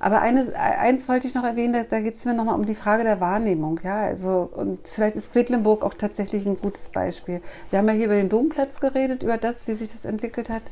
Aber 0.00 0.20
eine, 0.20 0.54
eins 0.54 1.08
wollte 1.08 1.26
ich 1.26 1.34
noch 1.34 1.44
erwähnen, 1.44 1.72
da, 1.72 1.82
da 1.82 2.00
geht 2.00 2.16
es 2.16 2.24
mir 2.24 2.34
nochmal 2.34 2.54
um 2.54 2.64
die 2.64 2.74
Frage 2.74 3.04
der 3.04 3.20
Wahrnehmung. 3.20 3.80
Ja? 3.82 4.00
Also, 4.00 4.48
und 4.52 4.86
vielleicht 4.86 5.16
ist 5.16 5.32
Quedlinburg 5.32 5.84
auch 5.84 5.94
tatsächlich 5.94 6.46
ein 6.46 6.58
gutes 6.58 6.88
Beispiel. 6.88 7.40
Wir 7.70 7.78
haben 7.78 7.88
ja 7.88 7.94
hier 7.94 8.06
über 8.06 8.14
den 8.14 8.28
Domplatz 8.28 8.80
geredet, 8.80 9.22
über 9.22 9.38
das, 9.38 9.66
wie 9.66 9.72
sich 9.72 9.90
das 9.90 10.04
entwickelt 10.04 10.50
hat. 10.50 10.62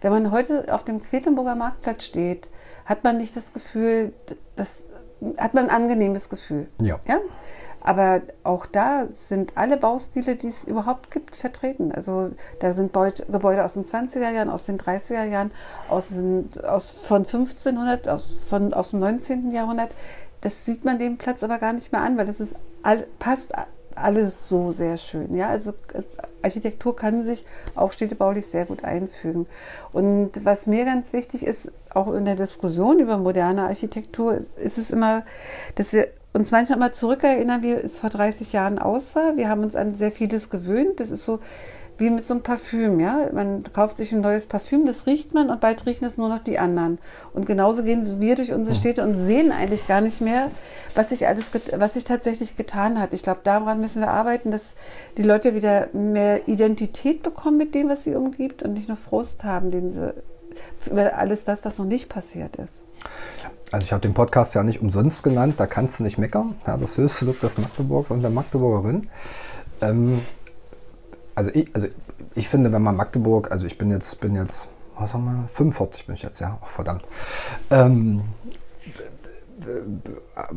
Wenn 0.00 0.12
man 0.12 0.30
heute 0.32 0.72
auf 0.74 0.84
dem 0.84 1.02
Quedlinburger 1.02 1.54
Marktplatz 1.54 2.04
steht, 2.04 2.48
hat 2.84 3.04
man 3.04 3.18
nicht 3.18 3.36
das 3.36 3.52
Gefühl, 3.52 4.12
das 4.56 4.84
hat 5.38 5.54
man 5.54 5.68
ein 5.68 5.70
angenehmes 5.70 6.28
Gefühl. 6.28 6.68
Ja. 6.80 6.98
ja? 7.06 7.18
Aber 7.84 8.22
auch 8.44 8.66
da 8.66 9.06
sind 9.12 9.52
alle 9.56 9.76
Baustile, 9.76 10.36
die 10.36 10.48
es 10.48 10.64
überhaupt 10.64 11.10
gibt, 11.10 11.34
vertreten. 11.34 11.92
Also 11.92 12.30
da 12.60 12.72
sind 12.72 12.92
Gebäude 12.92 13.64
aus 13.64 13.74
den 13.74 13.84
20er 13.84 14.30
Jahren, 14.30 14.50
aus 14.50 14.66
den 14.66 14.78
30er 14.78 15.24
Jahren, 15.24 15.50
aus, 15.88 16.08
den, 16.08 16.48
aus 16.64 16.90
von 16.90 17.22
1500, 17.22 18.08
aus, 18.08 18.38
von, 18.48 18.72
aus 18.72 18.90
dem 18.90 19.00
19. 19.00 19.50
Jahrhundert. 19.50 19.90
Das 20.42 20.64
sieht 20.64 20.84
man 20.84 20.98
dem 20.98 21.18
Platz 21.18 21.42
aber 21.42 21.58
gar 21.58 21.72
nicht 21.72 21.92
mehr 21.92 22.02
an, 22.02 22.16
weil 22.16 22.26
das 22.26 22.40
ist 22.40 22.56
passt 23.18 23.52
alles 23.94 24.48
so 24.48 24.72
sehr 24.72 24.96
schön. 24.96 25.36
Ja, 25.36 25.48
also 25.48 25.70
äh, 25.92 26.02
Architektur 26.42 26.96
kann 26.96 27.24
sich 27.24 27.46
auch 27.74 27.92
städtebaulich 27.92 28.46
sehr 28.46 28.64
gut 28.64 28.84
einfügen. 28.84 29.46
Und 29.92 30.44
was 30.44 30.66
mir 30.66 30.84
ganz 30.84 31.12
wichtig 31.12 31.46
ist, 31.46 31.70
auch 31.90 32.12
in 32.12 32.24
der 32.24 32.34
Diskussion 32.34 32.98
über 32.98 33.18
moderne 33.18 33.62
Architektur, 33.62 34.34
ist, 34.34 34.58
ist 34.58 34.78
es 34.78 34.90
immer, 34.90 35.24
dass 35.76 35.92
wir 35.92 36.08
uns 36.32 36.50
manchmal 36.50 36.78
mal 36.78 36.92
zurückerinnern, 36.92 37.62
wie 37.62 37.72
es 37.72 37.98
vor 37.98 38.10
30 38.10 38.52
Jahren 38.52 38.78
aussah. 38.78 39.36
Wir 39.36 39.48
haben 39.48 39.62
uns 39.62 39.76
an 39.76 39.94
sehr 39.94 40.12
vieles 40.12 40.50
gewöhnt. 40.50 41.00
Das 41.00 41.10
ist 41.10 41.24
so 41.24 41.40
wie 41.98 42.10
mit 42.10 42.24
so 42.24 42.34
einem 42.34 42.42
Parfüm, 42.42 43.00
ja. 43.00 43.28
Man 43.32 43.64
kauft 43.72 43.96
sich 43.96 44.12
ein 44.12 44.20
neues 44.20 44.46
Parfüm, 44.46 44.86
das 44.86 45.06
riecht 45.06 45.34
man 45.34 45.50
und 45.50 45.60
bald 45.60 45.86
riechen 45.86 46.04
es 46.04 46.16
nur 46.16 46.28
noch 46.28 46.40
die 46.40 46.58
anderen. 46.58 46.98
Und 47.32 47.46
genauso 47.46 47.82
gehen 47.82 48.20
wir 48.20 48.34
durch 48.34 48.52
unsere 48.52 48.74
Städte 48.74 49.02
und 49.04 49.18
sehen 49.18 49.52
eigentlich 49.52 49.86
gar 49.86 50.00
nicht 50.00 50.20
mehr, 50.20 50.50
was 50.94 51.10
sich 51.10 51.26
alles, 51.26 51.50
was 51.76 51.94
sich 51.94 52.04
tatsächlich 52.04 52.56
getan 52.56 52.98
hat. 52.98 53.12
Ich 53.12 53.22
glaube, 53.22 53.40
daran 53.44 53.80
müssen 53.80 54.00
wir 54.00 54.08
arbeiten, 54.08 54.50
dass 54.50 54.74
die 55.16 55.22
Leute 55.22 55.54
wieder 55.54 55.88
mehr 55.92 56.48
Identität 56.48 57.22
bekommen 57.22 57.58
mit 57.58 57.74
dem, 57.74 57.88
was 57.88 58.04
sie 58.04 58.14
umgibt 58.14 58.62
und 58.62 58.72
nicht 58.72 58.88
nur 58.88 58.96
Frust 58.96 59.44
haben, 59.44 59.70
den 59.70 59.92
sie 59.92 60.12
über 60.90 61.16
alles 61.16 61.44
das, 61.44 61.64
was 61.64 61.78
noch 61.78 61.86
nicht 61.86 62.08
passiert 62.08 62.56
ist. 62.56 62.82
Also 63.72 63.86
ich 63.86 63.92
habe 63.92 64.02
den 64.02 64.12
Podcast 64.12 64.54
ja 64.54 64.62
nicht 64.62 64.82
umsonst 64.82 65.22
genannt, 65.22 65.54
da 65.56 65.66
kannst 65.66 65.98
du 65.98 66.02
nicht 66.04 66.18
meckern. 66.18 66.54
Ja, 66.66 66.76
das 66.76 66.98
höchste 66.98 67.24
Lob 67.24 67.40
des 67.40 67.56
Magdeburgs 67.56 68.10
und 68.10 68.20
der 68.20 68.30
Magdeburgerin. 68.30 69.08
Ähm, 69.80 70.20
also, 71.34 71.50
ich, 71.54 71.74
also 71.74 71.88
ich 72.34 72.48
finde, 72.50 72.70
wenn 72.70 72.82
man 72.82 72.94
Magdeburg, 72.94 73.50
also 73.50 73.64
ich 73.64 73.78
bin 73.78 73.90
jetzt, 73.90 74.20
bin 74.20 74.36
jetzt, 74.36 74.68
was 74.98 75.14
haben 75.14 75.24
wir, 75.24 75.48
45 75.54 76.06
bin 76.06 76.14
ich 76.14 76.22
jetzt, 76.22 76.38
ja, 76.38 76.58
oh, 76.62 76.66
verdammt. 76.66 77.04
Ähm, 77.70 78.20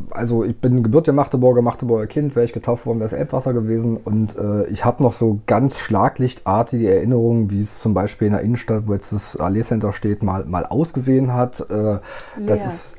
also 0.10 0.44
ich 0.44 0.58
bin 0.58 0.84
gebürtiger 0.84 1.14
Magdeburger, 1.14 1.62
Magdeburger 1.62 2.08
Kind, 2.08 2.36
wäre 2.36 2.46
ich 2.46 2.54
getauft 2.54 2.86
worden, 2.86 3.00
wäre 3.00 3.08
es 3.08 3.14
Elbwasser 3.14 3.54
gewesen 3.54 3.98
und 3.98 4.36
äh, 4.36 4.66
ich 4.68 4.84
habe 4.84 5.04
noch 5.04 5.14
so 5.14 5.40
ganz 5.46 5.80
schlaglichtartige 5.80 6.94
Erinnerungen, 6.94 7.50
wie 7.50 7.62
es 7.62 7.80
zum 7.80 7.94
Beispiel 7.94 8.28
in 8.28 8.34
der 8.34 8.42
Innenstadt, 8.42 8.88
wo 8.88 8.94
jetzt 8.94 9.14
das 9.14 9.38
Allee 9.38 9.62
Center 9.62 9.94
steht, 9.94 10.24
mal, 10.24 10.44
mal 10.46 10.66
ausgesehen 10.66 11.34
hat. 11.34 11.62
Äh, 11.70 12.00
das 12.46 12.66
ist 12.66 12.98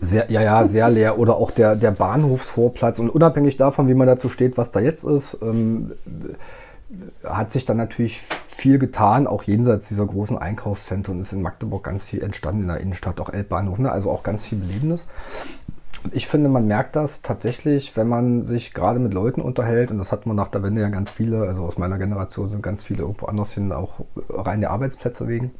sehr, 0.00 0.30
ja, 0.30 0.42
ja, 0.42 0.64
sehr 0.64 0.88
leer. 0.90 1.18
Oder 1.18 1.36
auch 1.36 1.50
der, 1.50 1.76
der 1.76 1.90
Bahnhofsvorplatz. 1.90 2.98
Und 2.98 3.10
unabhängig 3.10 3.56
davon, 3.56 3.88
wie 3.88 3.94
man 3.94 4.06
dazu 4.06 4.28
steht, 4.28 4.56
was 4.58 4.70
da 4.70 4.80
jetzt 4.80 5.04
ist, 5.04 5.38
ähm, 5.42 5.92
hat 7.24 7.52
sich 7.52 7.64
dann 7.64 7.76
natürlich 7.76 8.20
viel 8.20 8.78
getan, 8.78 9.26
auch 9.26 9.44
jenseits 9.44 9.88
dieser 9.88 10.06
großen 10.06 10.36
Einkaufszentren 10.36 11.20
ist 11.20 11.32
in 11.32 11.42
Magdeburg 11.42 11.84
ganz 11.84 12.04
viel 12.04 12.22
entstanden 12.22 12.62
in 12.62 12.68
der 12.68 12.78
Innenstadt, 12.78 13.20
auch 13.20 13.28
Elbbahnhof, 13.32 13.78
ne? 13.78 13.92
also 13.92 14.10
auch 14.10 14.22
ganz 14.22 14.44
viel 14.44 14.58
Belebendes. 14.58 15.06
Ich 16.12 16.26
finde, 16.26 16.48
man 16.48 16.66
merkt 16.66 16.96
das 16.96 17.22
tatsächlich, 17.22 17.96
wenn 17.96 18.08
man 18.08 18.42
sich 18.42 18.72
gerade 18.72 18.98
mit 18.98 19.12
Leuten 19.12 19.40
unterhält, 19.40 19.90
und 19.90 19.98
das 19.98 20.12
hat 20.12 20.26
man 20.26 20.34
nach 20.34 20.48
der 20.48 20.62
Wende 20.62 20.80
ja 20.80 20.88
ganz 20.88 21.10
viele, 21.10 21.42
also 21.42 21.64
aus 21.64 21.78
meiner 21.78 21.98
Generation 21.98 22.48
sind 22.48 22.62
ganz 22.62 22.82
viele 22.82 23.02
irgendwo 23.02 23.26
anders 23.26 23.52
hin, 23.52 23.70
auch 23.70 24.00
reine 24.28 24.70
Arbeitsplätze 24.70 25.28
wegen 25.28 25.52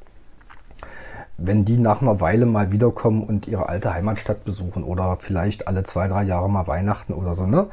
wenn 1.42 1.64
die 1.64 1.78
nach 1.78 2.02
einer 2.02 2.20
Weile 2.20 2.46
mal 2.46 2.72
wiederkommen 2.72 3.22
und 3.22 3.48
ihre 3.48 3.68
alte 3.68 3.94
Heimatstadt 3.94 4.44
besuchen 4.44 4.84
oder 4.84 5.16
vielleicht 5.18 5.68
alle 5.68 5.82
zwei, 5.82 6.08
drei 6.08 6.22
Jahre 6.24 6.50
mal 6.50 6.66
Weihnachten 6.66 7.14
oder 7.14 7.34
so, 7.34 7.46
ne? 7.46 7.66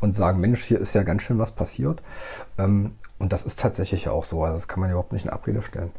Und 0.00 0.12
sagen, 0.12 0.40
Mensch, 0.40 0.64
hier 0.64 0.80
ist 0.80 0.94
ja 0.94 1.02
ganz 1.02 1.22
schön 1.22 1.38
was 1.38 1.52
passiert. 1.52 2.02
Ähm, 2.58 2.92
und 3.18 3.32
das 3.32 3.46
ist 3.46 3.60
tatsächlich 3.60 4.04
ja 4.06 4.12
auch 4.12 4.24
so. 4.24 4.42
Also 4.42 4.56
das 4.56 4.66
kann 4.66 4.80
man 4.80 4.90
überhaupt 4.90 5.12
nicht 5.12 5.24
in 5.24 5.30
Abrede 5.30 5.62
stellen. 5.62 5.92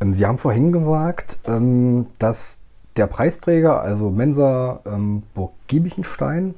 Ähm, 0.00 0.14
Sie 0.14 0.26
haben 0.26 0.38
vorhin 0.38 0.72
gesagt, 0.72 1.38
ähm, 1.44 2.06
dass 2.18 2.60
der 2.96 3.06
Preisträger, 3.06 3.80
also 3.80 4.10
Mensa 4.10 4.80
ähm, 4.86 5.22
Burg 5.34 5.52
Giebichenstein, 5.66 6.54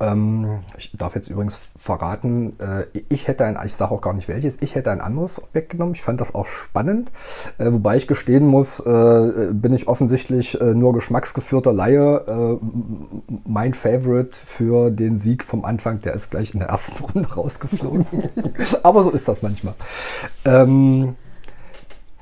ähm, 0.00 0.60
ich 0.76 0.92
darf 0.96 1.14
jetzt 1.14 1.28
übrigens 1.28 1.58
verraten, 1.76 2.58
äh, 2.60 2.84
ich 3.08 3.28
hätte 3.28 3.44
ein, 3.44 3.58
ich 3.64 3.74
sage 3.74 3.92
auch 3.92 4.00
gar 4.00 4.12
nicht 4.12 4.28
welches, 4.28 4.60
ich 4.60 4.74
hätte 4.74 4.90
ein 4.90 5.00
anderes 5.00 5.42
Objekt 5.42 5.70
genommen. 5.70 5.92
Ich 5.94 6.02
fand 6.02 6.20
das 6.20 6.34
auch 6.34 6.46
spannend, 6.46 7.10
äh, 7.58 7.72
wobei 7.72 7.96
ich 7.96 8.06
gestehen 8.06 8.46
muss, 8.46 8.80
äh, 8.80 9.50
bin 9.52 9.72
ich 9.74 9.88
offensichtlich 9.88 10.60
äh, 10.60 10.74
nur 10.74 10.92
geschmacksgeführter 10.92 11.72
Laie. 11.72 12.60
Äh, 12.60 12.64
mein 13.46 13.74
Favorite 13.74 14.36
für 14.36 14.90
den 14.90 15.18
Sieg 15.18 15.44
vom 15.44 15.64
Anfang, 15.64 16.00
der 16.00 16.14
ist 16.14 16.30
gleich 16.30 16.54
in 16.54 16.60
der 16.60 16.68
ersten 16.68 17.04
Runde 17.14 17.32
rausgeflogen. 17.32 18.06
Aber 18.82 19.02
so 19.02 19.10
ist 19.10 19.28
das 19.28 19.42
manchmal. 19.42 19.74
Ähm, 20.44 21.16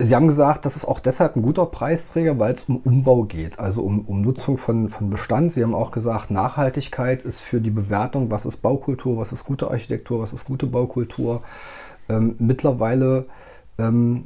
Sie 0.03 0.17
haben 0.17 0.29
gesagt, 0.29 0.65
das 0.65 0.77
ist 0.77 0.87
auch 0.87 0.99
deshalb 0.99 1.37
ein 1.37 1.43
guter 1.43 1.67
Preisträger, 1.67 2.39
weil 2.39 2.55
es 2.55 2.65
um 2.65 2.79
Umbau 2.79 3.25
geht, 3.25 3.59
also 3.59 3.83
um, 3.83 4.01
um 4.07 4.23
Nutzung 4.23 4.57
von, 4.57 4.89
von 4.89 5.11
Bestand. 5.11 5.53
Sie 5.53 5.63
haben 5.63 5.75
auch 5.75 5.91
gesagt, 5.91 6.31
Nachhaltigkeit 6.31 7.23
ist 7.23 7.43
für 7.43 7.61
die 7.61 7.71
Bewertung, 7.71 8.31
was 8.31 8.47
ist 8.47 8.59
Baukultur, 8.59 9.19
was 9.19 9.31
ist 9.33 9.45
gute 9.45 9.71
Architektur, 9.71 10.23
was 10.23 10.33
ist 10.33 10.47
gute 10.47 10.65
Baukultur, 10.65 11.43
ähm, 12.09 12.35
mittlerweile 12.39 13.27
ähm, 13.79 14.25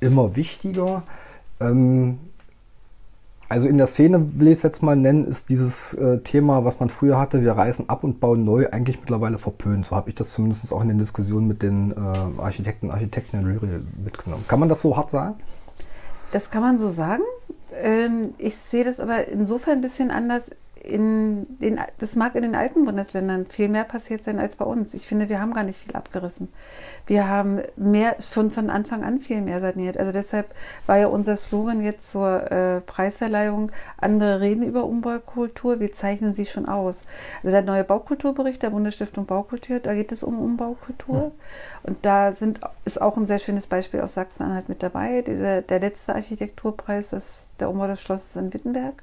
immer 0.00 0.36
wichtiger. 0.36 1.02
Ähm, 1.60 2.18
also 3.54 3.68
in 3.68 3.78
der 3.78 3.86
Szene 3.86 4.40
will 4.40 4.48
ich 4.48 4.54
es 4.54 4.62
jetzt 4.62 4.82
mal 4.82 4.96
nennen, 4.96 5.22
ist 5.24 5.48
dieses 5.48 5.94
äh, 5.94 6.18
Thema, 6.18 6.64
was 6.64 6.80
man 6.80 6.88
früher 6.88 7.20
hatte, 7.20 7.40
wir 7.40 7.52
reißen 7.52 7.88
ab 7.88 8.02
und 8.02 8.18
bauen 8.18 8.44
neu, 8.44 8.68
eigentlich 8.68 8.98
mittlerweile 8.98 9.38
verpönt. 9.38 9.86
So 9.86 9.94
habe 9.94 10.08
ich 10.08 10.16
das 10.16 10.32
zumindest 10.32 10.72
auch 10.72 10.82
in 10.82 10.88
den 10.88 10.98
Diskussionen 10.98 11.46
mit 11.46 11.62
den 11.62 11.92
äh, 11.92 12.40
Architekten 12.40 12.90
Architekten 12.90 13.36
in 13.36 13.54
Jury 13.54 13.80
mitgenommen. 14.02 14.44
Kann 14.48 14.58
man 14.58 14.68
das 14.68 14.80
so 14.80 14.96
hart 14.96 15.10
sagen? 15.10 15.36
Das 16.32 16.50
kann 16.50 16.62
man 16.62 16.78
so 16.78 16.90
sagen. 16.90 17.22
Ähm, 17.80 18.34
ich 18.38 18.56
sehe 18.56 18.82
das 18.82 18.98
aber 18.98 19.28
insofern 19.28 19.74
ein 19.74 19.82
bisschen 19.82 20.10
anders 20.10 20.50
in 20.84 21.46
den, 21.60 21.80
das 21.98 22.14
mag 22.16 22.34
in 22.34 22.42
den 22.42 22.54
alten 22.54 22.84
Bundesländern 22.84 23.46
viel 23.46 23.68
mehr 23.68 23.84
passiert 23.84 24.22
sein 24.22 24.38
als 24.38 24.56
bei 24.56 24.64
uns. 24.64 24.94
Ich 24.94 25.06
finde, 25.06 25.28
wir 25.28 25.40
haben 25.40 25.54
gar 25.54 25.64
nicht 25.64 25.78
viel 25.78 25.94
abgerissen. 25.96 26.48
Wir 27.06 27.28
haben 27.28 27.62
mehr, 27.76 28.16
schon 28.20 28.50
von 28.50 28.70
Anfang 28.70 29.02
an 29.02 29.20
viel 29.20 29.40
mehr 29.40 29.60
saniert. 29.60 29.96
Also 29.96 30.12
deshalb 30.12 30.54
war 30.86 30.98
ja 30.98 31.06
unser 31.06 31.36
Slogan 31.36 31.82
jetzt 31.82 32.10
zur 32.10 32.50
äh, 32.50 32.80
Preisverleihung, 32.82 33.72
andere 33.96 34.40
reden 34.40 34.62
über 34.62 34.84
Umbaukultur, 34.84 35.80
wir 35.80 35.92
zeichnen 35.92 36.34
sie 36.34 36.46
schon 36.46 36.66
aus. 36.66 37.02
Also 37.42 37.52
der 37.52 37.62
neue 37.62 37.84
Baukulturbericht 37.84 38.62
der 38.62 38.70
Bundesstiftung 38.70 39.26
Baukultur, 39.26 39.80
da 39.80 39.94
geht 39.94 40.12
es 40.12 40.22
um 40.22 40.38
Umbaukultur. 40.38 41.16
Ja. 41.16 41.30
Und 41.82 42.04
da 42.04 42.32
sind, 42.32 42.60
ist 42.84 43.00
auch 43.00 43.16
ein 43.16 43.26
sehr 43.26 43.38
schönes 43.38 43.66
Beispiel 43.66 44.00
aus 44.00 44.14
Sachsen-Anhalt 44.14 44.68
mit 44.68 44.82
dabei. 44.82 45.22
Dieser, 45.22 45.62
der 45.62 45.80
letzte 45.80 46.14
Architekturpreis, 46.14 47.10
das, 47.10 47.50
der 47.60 47.70
Umbau 47.70 47.86
des 47.86 48.00
Schlosses 48.00 48.36
in 48.36 48.52
Wittenberg 48.52 49.02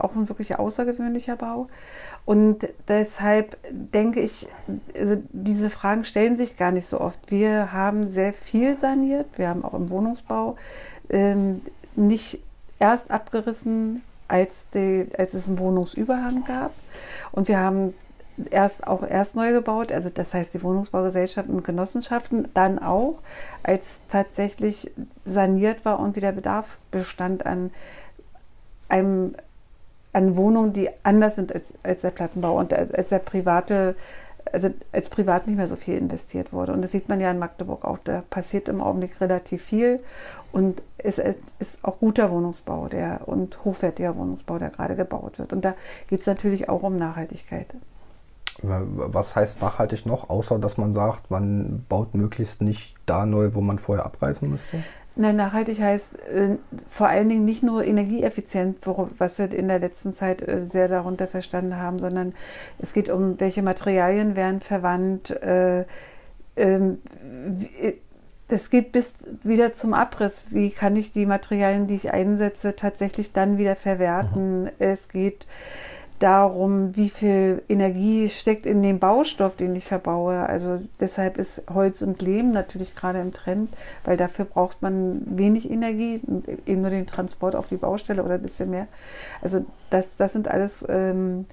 auch 0.00 0.14
ein 0.14 0.28
wirklich 0.28 0.58
außergewöhnlicher 0.58 1.36
Bau. 1.36 1.68
Und 2.24 2.68
deshalb 2.88 3.56
denke 3.70 4.20
ich, 4.20 4.46
also 4.96 5.16
diese 5.30 5.70
Fragen 5.70 6.04
stellen 6.04 6.36
sich 6.36 6.56
gar 6.56 6.70
nicht 6.70 6.86
so 6.86 7.00
oft. 7.00 7.30
Wir 7.30 7.72
haben 7.72 8.08
sehr 8.08 8.32
viel 8.32 8.76
saniert. 8.76 9.26
Wir 9.36 9.48
haben 9.48 9.64
auch 9.64 9.74
im 9.74 9.90
Wohnungsbau 9.90 10.56
ähm, 11.08 11.62
nicht 11.96 12.40
erst 12.78 13.10
abgerissen, 13.10 14.02
als, 14.28 14.64
die, 14.74 15.08
als 15.18 15.34
es 15.34 15.48
einen 15.48 15.58
Wohnungsüberhang 15.58 16.44
gab. 16.44 16.72
Und 17.32 17.48
wir 17.48 17.58
haben 17.58 17.94
erst 18.50 18.86
auch 18.86 19.02
erst 19.02 19.36
neu 19.36 19.52
gebaut, 19.52 19.92
also 19.92 20.08
das 20.08 20.32
heißt 20.32 20.54
die 20.54 20.62
Wohnungsbaugesellschaften 20.62 21.54
und 21.54 21.64
Genossenschaften, 21.64 22.48
dann 22.54 22.78
auch, 22.78 23.20
als 23.62 24.00
tatsächlich 24.08 24.90
saniert 25.24 25.84
war 25.84 25.98
und 26.00 26.16
wieder 26.16 26.32
Bedarf 26.32 26.78
bestand 26.90 27.44
an 27.44 27.70
einem 28.88 29.34
an 30.12 30.36
Wohnungen, 30.36 30.72
die 30.72 30.88
anders 31.02 31.36
sind 31.36 31.54
als, 31.54 31.72
als 31.82 32.00
der 32.02 32.10
Plattenbau 32.10 32.58
und 32.58 32.74
als, 32.74 32.92
als 32.92 33.10
der 33.10 33.20
private, 33.20 33.94
also 34.52 34.70
als 34.92 35.08
privat 35.08 35.46
nicht 35.46 35.56
mehr 35.56 35.68
so 35.68 35.76
viel 35.76 35.96
investiert 35.96 36.52
wurde. 36.52 36.72
Und 36.72 36.82
das 36.82 36.92
sieht 36.92 37.08
man 37.08 37.20
ja 37.20 37.30
in 37.30 37.38
Magdeburg 37.38 37.84
auch. 37.84 37.98
Da 38.02 38.22
passiert 38.28 38.68
im 38.68 38.80
Augenblick 38.80 39.20
relativ 39.20 39.62
viel 39.62 40.00
und 40.52 40.82
es 40.98 41.18
ist 41.18 41.78
auch 41.82 41.98
guter 42.00 42.30
Wohnungsbau 42.30 42.88
der, 42.88 43.26
und 43.26 43.64
hochwertiger 43.64 44.16
Wohnungsbau, 44.16 44.58
der 44.58 44.70
gerade 44.70 44.96
gebaut 44.96 45.38
wird. 45.38 45.52
Und 45.52 45.64
da 45.64 45.74
geht 46.08 46.20
es 46.20 46.26
natürlich 46.26 46.68
auch 46.68 46.82
um 46.82 46.96
Nachhaltigkeit. 46.96 47.74
Was 48.62 49.36
heißt 49.36 49.62
nachhaltig 49.62 50.04
noch, 50.04 50.28
außer 50.28 50.58
dass 50.58 50.76
man 50.76 50.92
sagt, 50.92 51.30
man 51.30 51.86
baut 51.88 52.14
möglichst 52.14 52.60
nicht 52.60 52.94
da 53.06 53.24
neu, 53.24 53.54
wo 53.54 53.62
man 53.62 53.78
vorher 53.78 54.04
abreißen 54.04 54.50
müsste? 54.50 54.82
Nein, 55.16 55.36
nachhaltig 55.36 55.80
heißt 55.80 56.18
äh, 56.28 56.56
vor 56.88 57.08
allen 57.08 57.28
Dingen 57.28 57.44
nicht 57.44 57.62
nur 57.62 57.84
energieeffizient, 57.84 58.78
was 59.18 59.38
wir 59.38 59.52
in 59.52 59.68
der 59.68 59.78
letzten 59.78 60.14
Zeit 60.14 60.46
äh, 60.46 60.64
sehr 60.64 60.88
darunter 60.88 61.26
verstanden 61.26 61.76
haben, 61.76 61.98
sondern 61.98 62.32
es 62.78 62.92
geht 62.92 63.10
um, 63.10 63.38
welche 63.40 63.62
Materialien 63.62 64.36
werden 64.36 64.60
verwandt. 64.60 65.30
Äh, 65.42 65.84
ähm, 66.56 66.98
das 68.48 68.70
geht 68.70 68.92
bis 68.92 69.14
wieder 69.42 69.72
zum 69.72 69.94
Abriss. 69.94 70.44
Wie 70.50 70.70
kann 70.70 70.96
ich 70.96 71.10
die 71.10 71.26
Materialien, 71.26 71.86
die 71.86 71.94
ich 71.94 72.12
einsetze, 72.12 72.74
tatsächlich 72.74 73.32
dann 73.32 73.58
wieder 73.58 73.76
verwerten? 73.76 74.64
Mhm. 74.64 74.70
Es 74.78 75.08
geht 75.08 75.46
darum, 76.20 76.96
wie 76.96 77.08
viel 77.08 77.62
Energie 77.68 78.28
steckt 78.28 78.66
in 78.66 78.82
dem 78.82 78.98
Baustoff, 78.98 79.56
den 79.56 79.74
ich 79.74 79.84
verbaue. 79.84 80.46
Also 80.46 80.80
deshalb 81.00 81.38
ist 81.38 81.62
Holz 81.72 82.02
und 82.02 82.22
Lehm 82.22 82.52
natürlich 82.52 82.94
gerade 82.94 83.20
im 83.20 83.32
Trend, 83.32 83.70
weil 84.04 84.16
dafür 84.16 84.44
braucht 84.44 84.82
man 84.82 85.22
wenig 85.26 85.70
Energie, 85.70 86.20
eben 86.66 86.82
nur 86.82 86.90
den 86.90 87.06
Transport 87.06 87.56
auf 87.56 87.68
die 87.68 87.78
Baustelle 87.78 88.22
oder 88.22 88.34
ein 88.34 88.42
bisschen 88.42 88.70
mehr. 88.70 88.86
Also 89.40 89.64
das, 89.88 90.16
das 90.16 90.32
sind 90.34 90.46
alles 90.46 90.84
ähm, 90.88 91.46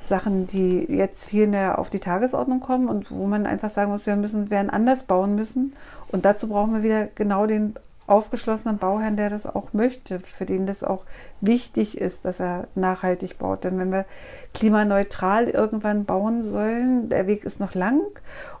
Sachen, 0.00 0.46
die 0.46 0.86
jetzt 0.88 1.24
viel 1.24 1.46
mehr 1.46 1.78
auf 1.78 1.88
die 1.88 2.00
Tagesordnung 2.00 2.60
kommen 2.60 2.88
und 2.88 3.10
wo 3.12 3.26
man 3.26 3.46
einfach 3.46 3.70
sagen 3.70 3.92
muss, 3.92 4.06
wir 4.06 4.16
müssen, 4.16 4.50
werden 4.50 4.70
anders 4.70 5.04
bauen 5.04 5.36
müssen. 5.36 5.74
Und 6.08 6.24
dazu 6.24 6.48
brauchen 6.48 6.74
wir 6.74 6.82
wieder 6.82 7.08
genau 7.14 7.46
den 7.46 7.74
aufgeschlossenen 8.06 8.78
Bauherrn, 8.78 9.16
der 9.16 9.30
das 9.30 9.46
auch 9.46 9.72
möchte, 9.72 10.20
für 10.20 10.44
den 10.44 10.66
das 10.66 10.84
auch 10.84 11.04
wichtig 11.40 11.98
ist, 11.98 12.24
dass 12.24 12.40
er 12.40 12.68
nachhaltig 12.74 13.38
baut. 13.38 13.64
Denn 13.64 13.78
wenn 13.78 13.90
wir 13.90 14.04
klimaneutral 14.52 15.48
irgendwann 15.48 16.04
bauen 16.04 16.42
sollen, 16.42 17.08
der 17.08 17.26
Weg 17.26 17.44
ist 17.44 17.60
noch 17.60 17.74
lang. 17.74 18.02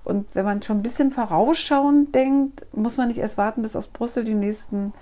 Und 0.02 0.26
wenn 0.34 0.44
man 0.44 0.62
schon 0.62 0.78
ein 0.78 0.82
bisschen 0.82 1.10
vorausschauend 1.10 2.14
denkt, 2.14 2.64
muss 2.74 2.96
man 2.96 3.08
nicht 3.08 3.18
erst 3.18 3.36
warten, 3.36 3.62
bis 3.62 3.76
aus 3.76 3.86
Brüssel 3.86 4.24
die 4.24 4.34
nächsten 4.34 4.94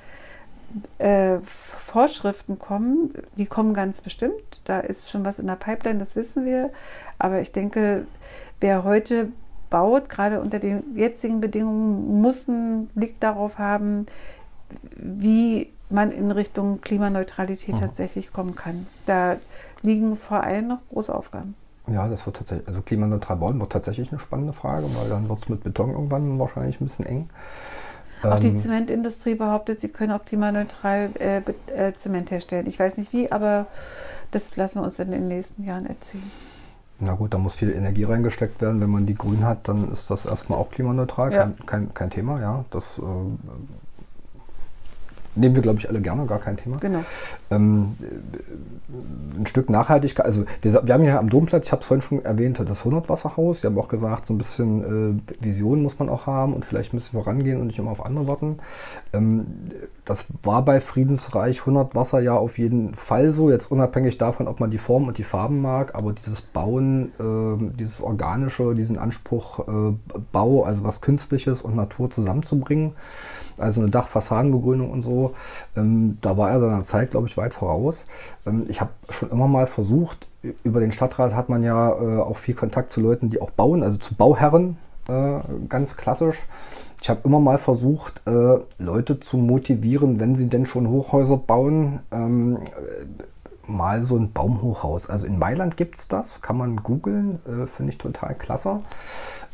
äh, 0.98 1.38
Vorschriften 1.44 2.59
kommen. 2.59 3.14
Die 3.37 3.46
kommen 3.46 3.74
ganz 3.74 4.00
bestimmt. 4.00 4.62
Da 4.64 4.81
ist 4.81 5.11
schon 5.11 5.24
was 5.24 5.38
in 5.38 5.46
der 5.46 5.57
Pipeline, 5.57 5.98
das 5.98 6.16
wissen 6.16 6.44
wir. 6.44 6.70
Aber 7.18 7.40
ich 7.40 7.52
denke, 7.52 8.07
wer 8.61 8.83
heute 8.83 9.28
baut, 9.72 10.08
gerade 10.08 10.40
unter 10.40 10.58
den 10.58 10.85
jetzigen 10.94 11.40
Bedingungen, 11.40 12.20
muss 12.20 12.48
einen 12.48 12.87
Blick 12.88 13.18
darauf 13.18 13.58
haben, 13.58 14.06
wie 14.94 15.72
man 15.88 16.12
in 16.12 16.30
Richtung 16.30 16.80
Klimaneutralität 16.80 17.74
mhm. 17.74 17.80
tatsächlich 17.80 18.32
kommen 18.32 18.54
kann. 18.54 18.87
Da 19.06 19.37
liegen 19.82 20.14
vor 20.14 20.44
allem 20.44 20.68
noch 20.68 20.87
große 20.90 21.12
Aufgaben. 21.12 21.54
Ja, 21.88 22.06
das 22.06 22.24
wird 22.26 22.37
tatsächlich, 22.37 22.68
also 22.68 22.82
klimaneutral 22.82 23.37
bauen 23.37 23.58
wird 23.58 23.72
tatsächlich 23.72 24.12
eine 24.12 24.20
spannende 24.20 24.52
Frage, 24.52 24.85
weil 24.94 25.08
dann 25.08 25.28
wird 25.28 25.40
es 25.40 25.48
mit 25.48 25.64
Beton 25.64 25.90
irgendwann 25.90 26.38
wahrscheinlich 26.38 26.80
ein 26.80 26.87
bisschen 26.87 27.06
eng. 27.06 27.30
Auch 28.22 28.38
die 28.38 28.48
ähm, 28.48 28.56
Zementindustrie 28.56 29.35
behauptet, 29.35 29.80
sie 29.80 29.88
können 29.88 30.12
auch 30.12 30.24
klimaneutral 30.24 31.11
äh, 31.18 31.38
äh, 31.66 31.94
Zement 31.94 32.30
herstellen. 32.30 32.66
Ich 32.68 32.78
weiß 32.78 32.98
nicht 32.98 33.12
wie, 33.12 33.32
aber 33.32 33.66
das 34.30 34.54
lassen 34.56 34.80
wir 34.80 34.85
uns 34.85 34.98
in 35.00 35.11
den 35.11 35.26
nächsten 35.26 35.64
Jahren 35.64 35.87
erzählen. 35.87 36.30
Na 37.05 37.15
gut, 37.15 37.35
da 37.35 37.38
muss 37.38 37.57
viel 37.57 37.73
Energie 37.73 38.05
reingesteckt 38.05 38.61
werden. 38.61 38.81
Wenn 38.81 38.91
man 38.91 39.07
die 39.07 39.17
grün 39.17 39.45
hat, 39.45 39.67
dann 39.67 39.91
ist 39.91 40.09
das 40.09 40.25
erstmal 40.25 40.61
auch 40.61 40.71
klimaneutral. 40.71 41.33
Ja. 41.33 41.43
Kein, 41.43 41.67
kein, 41.67 41.95
kein, 41.95 42.11
Thema, 42.11 42.41
ja. 42.41 42.65
Das 42.71 42.99
äh, 42.99 43.03
nehmen 45.35 45.55
wir, 45.55 45.62
glaube 45.62 45.79
ich, 45.79 45.88
alle 45.88 46.01
gerne, 46.01 46.27
gar 46.27 46.38
kein 46.38 46.57
Thema. 46.57 46.77
Genau. 46.79 47.05
Ähm, 47.51 47.97
ein 49.38 49.47
Stück 49.47 49.71
Nachhaltigkeit, 49.71 50.27
also 50.27 50.45
wir, 50.61 50.87
wir 50.87 50.95
haben 50.95 51.03
hier 51.03 51.18
am 51.18 51.31
Domplatz, 51.31 51.66
ich 51.66 51.73
habe 51.73 51.81
es 51.81 51.87
vorhin 51.87 52.03
schon 52.03 52.25
erwähnt, 52.25 52.61
das 52.64 52.81
100 52.81 53.09
Wasserhaus. 53.09 53.62
Wir 53.62 53.71
haben 53.71 53.79
auch 53.79 53.88
gesagt, 53.88 54.27
so 54.27 54.35
ein 54.35 54.38
bisschen 54.38 55.23
äh, 55.40 55.45
Vision 55.45 55.83
muss 55.83 55.99
man 55.99 56.09
auch 56.09 56.27
haben 56.27 56.53
und 56.55 56.64
vielleicht 56.64 56.92
müssen 56.92 57.16
wir 57.16 57.27
rangehen 57.27 57.61
und 57.61 57.68
nicht 57.68 57.79
immer 57.79 57.90
auf 57.90 58.05
andere 58.05 58.27
warten. 58.27 58.59
Ähm, 59.12 59.47
das 60.05 60.27
war 60.42 60.64
bei 60.64 60.81
Friedensreich 60.81 61.61
100 61.61 61.95
Wasser 61.95 62.21
ja 62.21 62.35
auf 62.35 62.59
jeden 62.59 62.95
Fall 62.95 63.31
so, 63.31 63.51
jetzt 63.51 63.71
unabhängig 63.71 64.18
davon, 64.18 64.49
ob 64.49 64.61
man 64.61 64.71
die 64.71 64.79
Form 64.79 65.07
und 65.09 65.16
die 65.16 65.25
Farben 65.25 65.61
mag, 65.61 65.95
aber 65.95 66.12
dieses 66.12 66.40
Bauen, 66.40 67.12
äh, 67.18 67.77
dieses 67.79 68.01
Organische, 68.01 68.75
diesen 68.75 68.99
Anspruch, 68.99 69.61
äh, 69.61 69.95
Bau, 70.33 70.64
also 70.64 70.85
was 70.85 71.01
Künstliches 71.01 71.62
und 71.62 71.77
Natur 71.77 72.11
zusammenzubringen, 72.11 72.92
also 73.62 73.81
eine 73.81 73.90
Dachfassadenbegrünung 73.90 74.90
und 74.90 75.03
so. 75.03 75.35
Ähm, 75.77 76.18
da 76.20 76.37
war 76.37 76.51
er 76.51 76.61
seiner 76.61 76.83
Zeit, 76.83 77.11
glaube 77.11 77.29
ich, 77.29 77.37
weit 77.37 77.55
voraus. 77.55 78.07
Ähm, 78.46 78.66
ich 78.68 78.81
habe 78.81 78.90
schon 79.11 79.31
immer 79.31 79.48
mal 79.48 79.66
versucht, 79.66 80.29
über 80.64 80.81
den 80.81 80.92
Stadtrat 80.92 81.35
hat 81.35 81.48
man 81.48 81.62
ja 81.62 81.90
äh, 81.90 82.20
auch 82.20 82.38
viel 82.38 82.55
Kontakt 82.55 82.90
zu 82.90 83.01
Leuten, 83.01 83.31
die 83.31 83.40
auch 83.40 83.51
bauen, 83.51 83.83
also 83.83 83.96
zu 83.96 84.14
Bauherren, 84.14 84.77
äh, 85.09 85.38
ganz 85.68 85.96
klassisch. 85.96 86.38
Ich 87.01 87.11
habe 87.11 87.20
immer 87.25 87.40
mal 87.40 87.59
versucht, 87.59 88.22
äh, 88.27 88.59
Leute 88.79 89.18
zu 89.18 89.37
motivieren, 89.37 90.20
wenn 90.20 90.37
sie 90.37 90.46
denn 90.46 90.66
schon 90.66 90.88
Hochhäuser 90.88 91.37
bauen, 91.37 92.01
ähm, 92.12 92.59
mal 93.66 94.03
so 94.03 94.16
ein 94.16 94.33
Baumhochhaus. 94.33 95.09
Also 95.09 95.27
in 95.27 95.38
Mailand 95.38 95.77
gibt 95.77 95.98
es 95.98 96.09
das, 96.09 96.42
kann 96.42 96.57
man 96.57 96.77
googeln, 96.77 97.40
äh, 97.46 97.66
finde 97.66 97.92
ich 97.92 97.98
total 97.98 98.35
klasse. 98.35 98.81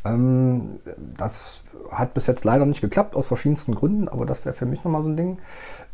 Ähm, 0.04 0.80
das 1.16 1.62
hat 1.90 2.14
bis 2.14 2.26
jetzt 2.26 2.44
leider 2.44 2.66
nicht 2.66 2.80
geklappt, 2.80 3.16
aus 3.16 3.28
verschiedensten 3.28 3.74
Gründen, 3.74 4.08
aber 4.08 4.26
das 4.26 4.44
wäre 4.44 4.54
für 4.54 4.66
mich 4.66 4.84
nochmal 4.84 5.02
so 5.02 5.10
ein 5.10 5.16
Ding. 5.16 5.38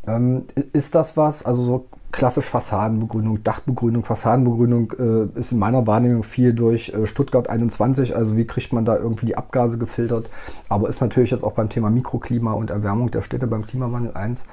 Ähm, 0.07 0.45
ist 0.73 0.95
das 0.95 1.17
was, 1.17 1.45
also 1.45 1.63
so 1.63 1.87
klassisch 2.13 2.49
Fassadenbegrünung, 2.49 3.43
Dachbegrünung, 3.43 4.05
Fassadenbegrünung 4.05 4.93
äh, 4.99 5.39
ist 5.39 5.53
in 5.53 5.59
meiner 5.59 5.87
Wahrnehmung 5.87 6.23
viel 6.23 6.53
durch 6.53 6.91
äh, 6.91 7.07
Stuttgart 7.07 7.49
21, 7.49 8.15
also 8.15 8.37
wie 8.37 8.47
kriegt 8.47 8.73
man 8.73 8.85
da 8.85 8.97
irgendwie 8.97 9.27
die 9.27 9.37
Abgase 9.37 9.79
gefiltert, 9.79 10.29
aber 10.69 10.89
ist 10.89 11.01
natürlich 11.01 11.31
jetzt 11.31 11.43
auch 11.43 11.53
beim 11.53 11.71
Thema 11.71 11.91
Mikroklima 11.91 12.53
und 12.53 12.71
Erwärmung 12.71 13.11
der 13.11 13.23
Städte 13.23 13.47
beim 13.47 13.67
Klimawandel 13.67 14.15
eins. 14.15 14.45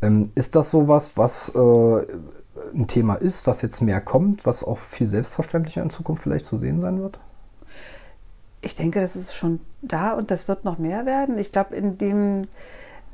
Ähm, 0.00 0.30
ist 0.34 0.54
das 0.54 0.70
sowas, 0.70 1.12
was 1.16 1.52
äh, 1.54 2.06
ein 2.72 2.86
Thema 2.86 3.14
ist, 3.14 3.46
was 3.46 3.62
jetzt 3.62 3.80
mehr 3.80 4.00
kommt, 4.00 4.46
was 4.46 4.62
auch 4.62 4.78
viel 4.78 5.06
selbstverständlicher 5.06 5.82
in 5.82 5.90
Zukunft 5.90 6.22
vielleicht 6.22 6.46
zu 6.46 6.56
sehen 6.56 6.80
sein 6.80 7.00
wird? 7.00 7.18
Ich 8.62 8.74
denke, 8.74 9.00
das 9.00 9.16
ist 9.16 9.34
schon 9.34 9.60
da 9.82 10.12
und 10.12 10.30
das 10.30 10.48
wird 10.48 10.64
noch 10.64 10.78
mehr 10.78 11.06
werden. 11.06 11.38
Ich 11.38 11.52
glaube, 11.52 11.74
in 11.74 11.96
dem 11.96 12.48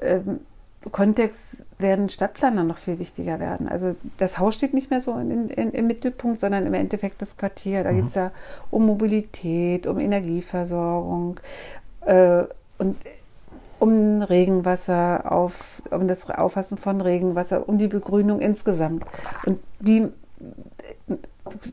ähm, 0.01 0.41
Kontext 0.91 1.65
werden 1.79 2.09
Stadtplaner 2.09 2.65
noch 2.65 2.79
viel 2.79 2.99
wichtiger 2.99 3.41
werden. 3.41 3.69
Also 3.69 3.97
das 4.19 4.39
Haus 4.39 4.55
steht 4.55 4.75
nicht 4.75 4.91
mehr 4.91 5.01
so 5.01 5.17
in, 5.17 5.49
in, 5.49 5.71
im 5.73 5.87
Mittelpunkt, 5.87 6.41
sondern 6.41 6.67
im 6.67 6.75
Endeffekt 6.75 7.21
das 7.23 7.37
Quartier. 7.37 7.85
Da 7.85 7.93
mhm. 7.93 7.97
geht 7.97 8.07
es 8.07 8.15
ja 8.15 8.31
um 8.71 8.87
Mobilität, 8.87 9.87
um 9.87 9.99
Energieversorgung 9.99 11.41
äh, 12.03 12.45
und 12.79 12.97
um 13.79 14.23
Regenwasser, 14.23 15.31
auf, 15.31 15.83
um 15.91 16.09
das 16.09 16.31
Auffassen 16.31 16.79
von 16.79 17.01
Regenwasser, 17.01 17.69
um 17.69 17.79
die 17.79 17.89
Begrünung 17.89 18.41
insgesamt. 18.41 19.05
Und 19.45 19.61
die 19.81 20.09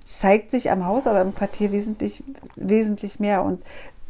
zeigt 0.04 0.52
sich 0.52 0.72
am 0.72 0.86
Haus, 0.86 1.08
aber 1.08 1.22
im 1.22 1.36
Quartier 1.36 1.72
wesentlich, 1.72 2.24
wesentlich 2.56 3.20
mehr. 3.20 3.44
Und 3.44 3.62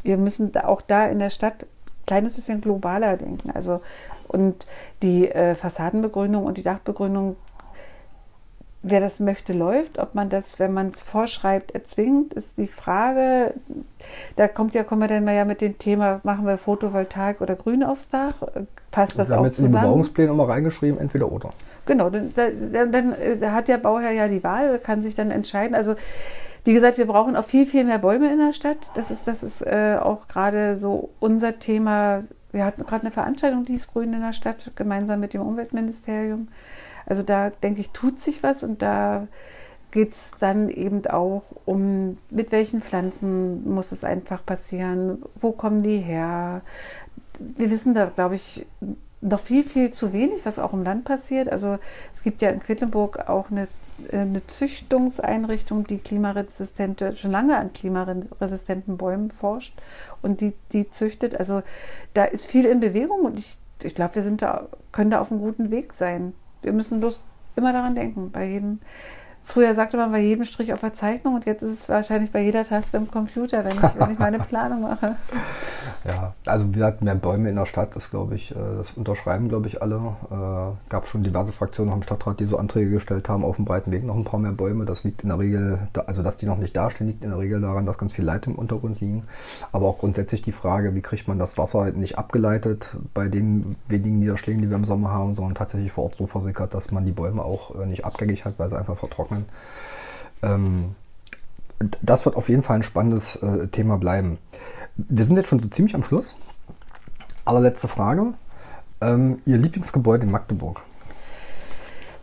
wir 0.02 0.16
müssen 0.16 0.56
auch 0.56 0.82
da 0.82 1.06
in 1.06 1.18
der 1.18 1.30
Stadt 1.30 1.62
ein 1.62 2.06
kleines 2.06 2.34
bisschen 2.34 2.60
globaler 2.60 3.16
denken. 3.16 3.50
Also, 3.50 3.80
und 4.28 4.66
die 5.02 5.28
äh, 5.28 5.54
Fassadenbegrünung 5.54 6.44
und 6.44 6.58
die 6.58 6.62
Dachbegrünung 6.62 7.36
wer 8.84 9.00
das 9.00 9.18
möchte, 9.18 9.52
läuft. 9.52 9.98
Ob 9.98 10.14
man 10.14 10.28
das, 10.28 10.58
wenn 10.60 10.72
man 10.72 10.90
es 10.90 11.02
vorschreibt, 11.02 11.72
erzwingt, 11.72 12.34
ist 12.34 12.58
die 12.58 12.66
Frage. 12.66 13.54
Da 14.36 14.46
kommt 14.46 14.74
ja, 14.74 14.84
kommen 14.84 15.00
wir 15.00 15.08
dann 15.08 15.24
mal 15.24 15.34
ja 15.34 15.44
mit 15.44 15.60
dem 15.60 15.78
Thema, 15.78 16.20
machen 16.22 16.46
wir 16.46 16.58
Photovoltaik 16.58 17.40
oder 17.40 17.56
Grün 17.56 17.82
aufs 17.82 18.10
Dach? 18.10 18.42
Passt 18.90 19.18
das 19.18 19.30
wir 19.30 19.34
auch 19.34 19.38
haben 19.38 19.44
jetzt 19.46 19.56
zusammen? 19.56 19.74
in 19.74 19.80
den 19.80 19.82
Bebauungsplänen 19.82 20.34
immer 20.34 20.48
reingeschrieben, 20.48 21.00
entweder 21.00 21.32
oder. 21.32 21.50
Genau, 21.86 22.10
dann, 22.10 22.32
dann, 22.34 22.92
dann 22.92 23.12
äh, 23.12 23.38
hat 23.46 23.68
der 23.68 23.78
Bauherr 23.78 24.12
ja 24.12 24.28
die 24.28 24.42
Wahl, 24.42 24.78
kann 24.78 25.02
sich 25.02 25.14
dann 25.14 25.30
entscheiden. 25.30 25.74
Also 25.74 25.96
wie 26.64 26.72
gesagt, 26.72 26.96
wir 26.96 27.06
brauchen 27.06 27.36
auch 27.36 27.44
viel, 27.44 27.66
viel 27.66 27.84
mehr 27.84 27.98
Bäume 27.98 28.32
in 28.32 28.38
der 28.38 28.52
Stadt. 28.52 28.90
Das 28.94 29.10
ist, 29.10 29.28
das 29.28 29.42
ist 29.42 29.60
äh, 29.62 29.98
auch 30.00 30.26
gerade 30.28 30.76
so 30.76 31.10
unser 31.20 31.58
Thema. 31.58 32.20
Wir 32.52 32.64
hatten 32.64 32.86
gerade 32.86 33.02
eine 33.02 33.10
Veranstaltung, 33.10 33.64
die 33.64 33.74
ist 33.74 33.92
Grün 33.92 34.14
in 34.14 34.20
der 34.20 34.32
Stadt, 34.32 34.70
gemeinsam 34.74 35.20
mit 35.20 35.34
dem 35.34 35.42
Umweltministerium. 35.42 36.48
Also 37.04 37.22
da 37.22 37.50
denke 37.50 37.80
ich, 37.80 37.90
tut 37.90 38.18
sich 38.18 38.42
was 38.42 38.62
und 38.62 38.80
da 38.80 39.28
geht 39.90 40.12
es 40.12 40.32
dann 40.40 40.70
eben 40.70 41.06
auch 41.06 41.42
um, 41.66 42.16
mit 42.30 42.50
welchen 42.50 42.80
Pflanzen 42.80 43.68
muss 43.72 43.92
es 43.92 44.02
einfach 44.02 44.44
passieren, 44.44 45.22
wo 45.40 45.52
kommen 45.52 45.82
die 45.82 45.98
her. 45.98 46.62
Wir 47.38 47.70
wissen 47.70 47.94
da, 47.94 48.06
glaube 48.06 48.36
ich, 48.36 48.66
noch 49.24 49.40
viel, 49.40 49.64
viel 49.64 49.90
zu 49.90 50.12
wenig, 50.12 50.44
was 50.44 50.58
auch 50.58 50.72
im 50.72 50.84
Land 50.84 51.04
passiert. 51.04 51.48
Also 51.48 51.78
es 52.12 52.22
gibt 52.22 52.42
ja 52.42 52.50
in 52.50 52.60
Quedlinburg 52.60 53.28
auch 53.28 53.50
eine, 53.50 53.68
eine 54.12 54.46
Züchtungseinrichtung, 54.46 55.86
die 55.86 55.98
klimaresistente, 55.98 57.16
schon 57.16 57.30
lange 57.30 57.56
an 57.56 57.72
klimaresistenten 57.72 58.96
Bäumen 58.96 59.30
forscht 59.30 59.74
und 60.22 60.40
die, 60.40 60.52
die 60.72 60.90
züchtet. 60.90 61.36
Also 61.36 61.62
da 62.12 62.24
ist 62.24 62.46
viel 62.46 62.66
in 62.66 62.80
Bewegung 62.80 63.20
und 63.20 63.38
ich, 63.38 63.56
ich 63.82 63.94
glaube, 63.94 64.16
wir 64.16 64.22
sind 64.22 64.42
da, 64.42 64.68
können 64.92 65.10
da 65.10 65.20
auf 65.20 65.30
einem 65.30 65.40
guten 65.40 65.70
Weg 65.70 65.92
sein 65.94 66.34
wir 66.64 66.72
müssen 66.72 67.00
bloß 67.00 67.24
immer 67.56 67.72
daran 67.72 67.94
denken, 67.94 68.30
bei 68.32 68.46
jedem 68.46 68.80
Früher 69.44 69.74
sagte 69.74 69.98
man 69.98 70.10
bei 70.10 70.20
jedem 70.20 70.44
Strich 70.46 70.72
auf 70.72 70.80
der 70.80 70.94
Zeichnung 70.94 71.34
und 71.34 71.44
jetzt 71.44 71.62
ist 71.62 71.70
es 71.70 71.88
wahrscheinlich 71.88 72.32
bei 72.32 72.40
jeder 72.40 72.62
Taste 72.62 72.96
im 72.96 73.10
Computer, 73.10 73.64
wenn 73.64 73.72
ich, 73.72 74.00
wenn 74.00 74.10
ich 74.12 74.18
meine 74.18 74.38
Planung 74.38 74.82
mache. 74.82 75.16
Ja, 76.06 76.34
also 76.44 76.68
wie 76.68 76.72
gesagt, 76.72 77.00
mehr 77.00 77.14
Bäume 77.14 77.48
in 77.48 77.56
der 77.56 77.64
Stadt, 77.64 77.96
das 77.96 78.10
glaube 78.10 78.34
ich, 78.34 78.50
äh, 78.50 78.56
das 78.76 78.90
unterschreiben, 78.90 79.48
glaube 79.48 79.68
ich, 79.68 79.80
alle. 79.80 79.96
Äh, 80.30 80.90
gab 80.90 81.08
schon 81.08 81.22
diverse 81.22 81.50
Fraktionen 81.50 81.88
noch 81.88 81.96
im 81.96 82.02
Stadtrat, 82.02 82.40
die 82.40 82.44
so 82.44 82.58
Anträge 82.58 82.90
gestellt 82.90 83.30
haben, 83.30 83.42
auf 83.42 83.56
dem 83.56 83.64
breiten 83.64 83.90
Weg 83.90 84.04
noch 84.04 84.14
ein 84.14 84.24
paar 84.24 84.38
mehr 84.38 84.52
Bäume. 84.52 84.84
Das 84.84 85.02
liegt 85.04 85.22
in 85.22 85.30
der 85.30 85.38
Regel, 85.38 85.78
also 86.06 86.22
dass 86.22 86.36
die 86.36 86.44
noch 86.44 86.58
nicht 86.58 86.76
dastehen, 86.76 87.06
liegt 87.06 87.24
in 87.24 87.30
der 87.30 87.38
Regel 87.38 87.58
daran, 87.62 87.86
dass 87.86 87.96
ganz 87.96 88.12
viel 88.12 88.26
Leute 88.26 88.50
im 88.50 88.56
Untergrund 88.56 89.00
liegen. 89.00 89.24
Aber 89.72 89.86
auch 89.86 89.98
grundsätzlich 89.98 90.42
die 90.42 90.52
Frage, 90.52 90.94
wie 90.94 91.00
kriegt 91.00 91.26
man 91.26 91.38
das 91.38 91.56
Wasser 91.56 91.90
nicht 91.92 92.18
abgeleitet 92.18 92.96
bei 93.14 93.28
den 93.28 93.76
wenigen 93.88 94.18
Niederschlägen, 94.18 94.60
die 94.60 94.68
wir 94.68 94.76
im 94.76 94.84
Sommer 94.84 95.10
haben, 95.10 95.34
sondern 95.34 95.54
tatsächlich 95.54 95.90
vor 95.90 96.04
Ort 96.04 96.16
so 96.16 96.26
versickert, 96.26 96.74
dass 96.74 96.90
man 96.90 97.06
die 97.06 97.12
Bäume 97.12 97.42
auch 97.42 97.80
äh, 97.80 97.86
nicht 97.86 98.04
abgängig 98.04 98.44
hat, 98.44 98.58
weil 98.58 98.68
sie 98.68 98.76
einfach 98.76 98.98
vertrocknen 98.98 99.33
atmen. 99.34 99.46
Ähm, 100.42 100.94
das 102.02 102.24
wird 102.24 102.36
auf 102.36 102.48
jeden 102.48 102.62
Fall 102.62 102.76
ein 102.76 102.82
spannendes 102.82 103.36
äh, 103.36 103.66
Thema 103.68 103.98
bleiben. 103.98 104.38
Wir 104.96 105.24
sind 105.24 105.36
jetzt 105.36 105.48
schon 105.48 105.60
so 105.60 105.68
ziemlich 105.68 105.94
am 105.94 106.02
Schluss. 106.02 106.36
Allerletzte 107.44 107.88
Frage. 107.88 108.34
Ähm, 109.00 109.42
Ihr 109.44 109.58
Lieblingsgebäude 109.58 110.24
in 110.24 110.30
Magdeburg? 110.30 110.82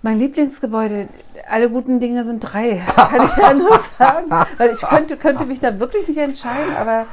Mein 0.03 0.17
Lieblingsgebäude, 0.17 1.09
alle 1.47 1.69
guten 1.69 1.99
Dinge 1.99 2.25
sind 2.25 2.39
drei, 2.39 2.81
kann 2.95 3.23
ich 3.23 3.35
ja 3.37 3.53
nur 3.53 3.79
sagen. 3.99 4.31
Weil 4.57 4.71
ich 4.71 4.81
könnte, 4.81 5.17
könnte 5.17 5.45
mich 5.45 5.59
da 5.59 5.79
wirklich 5.79 6.07
nicht 6.07 6.17
entscheiden, 6.17 6.75
aber 6.75 7.05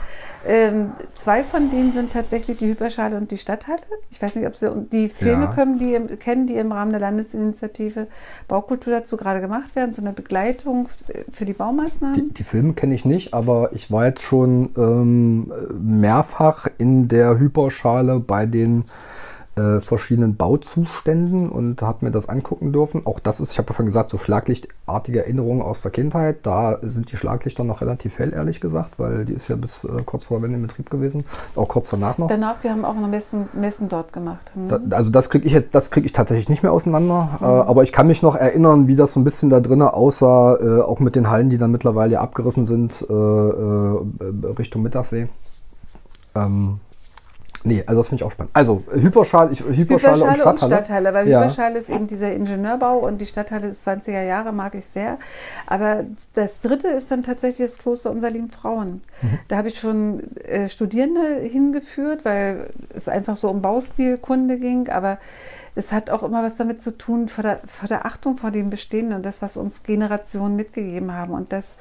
ähm, 0.47 0.93
zwei 1.15 1.43
von 1.43 1.71
denen 1.71 1.93
sind 1.93 2.13
tatsächlich 2.13 2.59
die 2.59 2.69
Hyperschale 2.69 3.17
und 3.17 3.31
die 3.31 3.37
Stadthalle. 3.39 3.81
Ich 4.11 4.23
weiß 4.23 4.37
nicht, 4.37 4.47
ob 4.47 4.57
Sie 4.57 4.71
die 4.93 5.09
Filme 5.09 5.45
ja. 5.45 5.51
können, 5.53 5.79
die, 5.79 6.17
kennen, 6.17 6.47
die 6.47 6.55
im 6.55 6.73
Rahmen 6.73 6.93
der 6.93 7.01
Landesinitiative 7.01 8.07
Baukultur 8.47 8.93
dazu 8.93 9.17
gerade 9.17 9.41
gemacht 9.41 9.75
werden, 9.75 9.93
so 9.95 10.03
eine 10.03 10.13
Begleitung 10.13 10.89
für 11.33 11.45
die 11.45 11.53
Baumaßnahmen. 11.53 12.15
Die, 12.15 12.35
die 12.35 12.45
Filme 12.45 12.75
kenne 12.75 12.95
ich 12.95 13.05
nicht, 13.05 13.35
aber 13.35 13.71
ich 13.73 13.91
war 13.91 14.07
jetzt 14.07 14.23
schon 14.23 14.71
ähm, 14.77 15.53
mehrfach 15.81 16.69
in 16.79 17.09
der 17.09 17.39
Hyperschale 17.39 18.21
bei 18.21 18.47
den 18.47 18.85
äh, 19.59 19.81
verschiedenen 19.81 20.37
Bauzuständen 20.37 21.49
und 21.49 21.83
habe 21.83 22.05
mir 22.05 22.11
das 22.11 22.29
angucken 22.29 22.73
dürfen. 22.73 23.03
Auch 23.05 23.19
das 23.19 23.41
ist, 23.41 23.53
ich 23.53 23.59
habe 23.59 23.69
ja 23.69 23.75
vorhin 23.75 23.87
gesagt, 23.87 24.11
so 24.11 24.19
schlaglichtartige 24.19 25.21
Erinnerungen 25.21 25.63
aus 25.63 25.83
der 25.83 25.91
Kindheit. 25.91 26.39
Da 26.45 26.79
sind 26.83 27.11
die 27.11 27.17
Schlaglichter 27.17 27.65
noch 27.65 27.81
relativ 27.81 28.19
hell, 28.19 28.33
ehrlich 28.33 28.61
gesagt, 28.61 28.99
weil 28.99 29.25
die 29.25 29.33
ist 29.33 29.49
ja 29.49 29.57
bis 29.57 29.85
äh, 29.85 29.89
kurz 30.05 30.25
vor 30.25 30.39
der 30.39 30.45
Wende 30.45 30.57
in 30.59 30.63
Betrieb 30.63 30.91
gewesen. 30.91 31.25
Auch 31.57 31.69
kurz 31.69 31.91
danach 31.91 32.19
noch. 32.19 32.29
Danach, 32.29 32.63
wir 32.63 32.71
haben 32.71 32.85
auch 32.85 32.95
noch 32.95 33.09
Messen, 33.09 33.49
Messen 33.53 33.89
dort 33.89 34.13
gemacht. 34.13 34.53
Mhm. 34.55 34.69
Da, 34.69 34.97
also 34.97 35.11
das 35.11 35.31
kriege 35.31 35.47
ich 35.47 35.53
jetzt, 35.53 35.75
das 35.75 35.91
kriege 35.91 36.07
ich 36.07 36.13
tatsächlich 36.13 36.49
nicht 36.49 36.63
mehr 36.63 36.73
auseinander. 36.73 37.39
Mhm. 37.41 37.45
Äh, 37.45 37.49
aber 37.49 37.83
ich 37.83 37.93
kann 37.93 38.07
mich 38.07 38.23
noch 38.23 38.37
erinnern, 38.37 38.87
wie 38.87 38.97
das 38.97 39.13
so 39.13 39.21
ein 39.21 39.25
bisschen 39.25 39.51
da 39.51 39.61
drinnen 39.61 39.89
aussah, 39.89 40.57
äh, 40.57 40.81
auch 40.83 41.01
mit 41.01 41.17
den 41.17 41.31
Hallen, 41.31 41.51
die 41.51 41.59
dann 41.59 41.73
mittlerweile 41.73 42.21
abgerissen 42.21 42.65
sind, 42.65 43.05
äh, 43.09 43.13
äh, 43.13 44.01
Richtung 44.59 44.83
Mittagssee. 44.83 45.29
Ähm, 46.35 46.81
Nee, 47.65 47.83
also 47.87 48.01
das 48.01 48.09
finde 48.09 48.23
ich 48.23 48.27
auch 48.27 48.31
spannend. 48.31 48.51
Also 48.55 48.83
Hyperschale, 48.93 49.53
ich, 49.53 49.61
Hyperschale, 49.61 49.77
Hyperschale 49.77 50.25
und 50.25 50.37
Stadthalle. 50.37 50.77
Und 50.77 50.85
Stadthalle, 50.85 51.15
weil 51.15 51.29
ja. 51.29 51.41
Hyperschale 51.41 51.79
ist 51.79 51.91
eben 51.91 52.07
dieser 52.07 52.33
Ingenieurbau 52.33 52.99
und 52.99 53.19
die 53.19 53.27
Stadthalle 53.27 53.69
ist 53.69 53.87
20er 53.87 54.23
Jahre, 54.23 54.53
mag 54.53 54.75
ich 54.75 54.87
sehr. 54.87 55.19
Aber 55.67 56.05
das 56.35 56.61
dritte 56.61 56.89
ist 56.89 57.11
dann 57.11 57.23
tatsächlich 57.23 57.67
das 57.67 57.79
Kloster 57.79 58.11
unserer 58.11 58.31
lieben 58.31 58.51
Frauen. 58.51 59.03
Mhm. 59.23 59.39
Da 59.49 59.57
habe 59.57 59.69
ich 59.69 59.79
schon 59.79 60.23
äh, 60.45 60.69
Studierende 60.69 61.41
hingeführt, 61.41 62.25
weil 62.25 62.71
es 62.95 63.09
einfach 63.09 63.37
so 63.37 63.49
um 63.49 63.63
Baustilkunde 63.63 64.59
ging, 64.59 64.89
aber 64.89 65.19
es 65.75 65.93
hat 65.93 66.11
auch 66.11 66.25
immer 66.25 66.43
was 66.43 66.57
damit 66.57 66.83
zu 66.83 66.97
tun, 66.97 67.29
vor 67.29 67.43
der, 67.43 67.61
vor 67.67 67.87
der 67.87 68.05
Achtung 68.05 68.37
vor 68.37 68.51
dem 68.51 68.69
Bestehenden 68.69 69.15
und 69.15 69.23
das, 69.25 69.43
was 69.43 69.57
uns 69.57 69.85
Generationen 69.85 70.57
mitgegeben 70.57 71.15
haben. 71.15 71.33
Und 71.33 71.53
das 71.53 71.77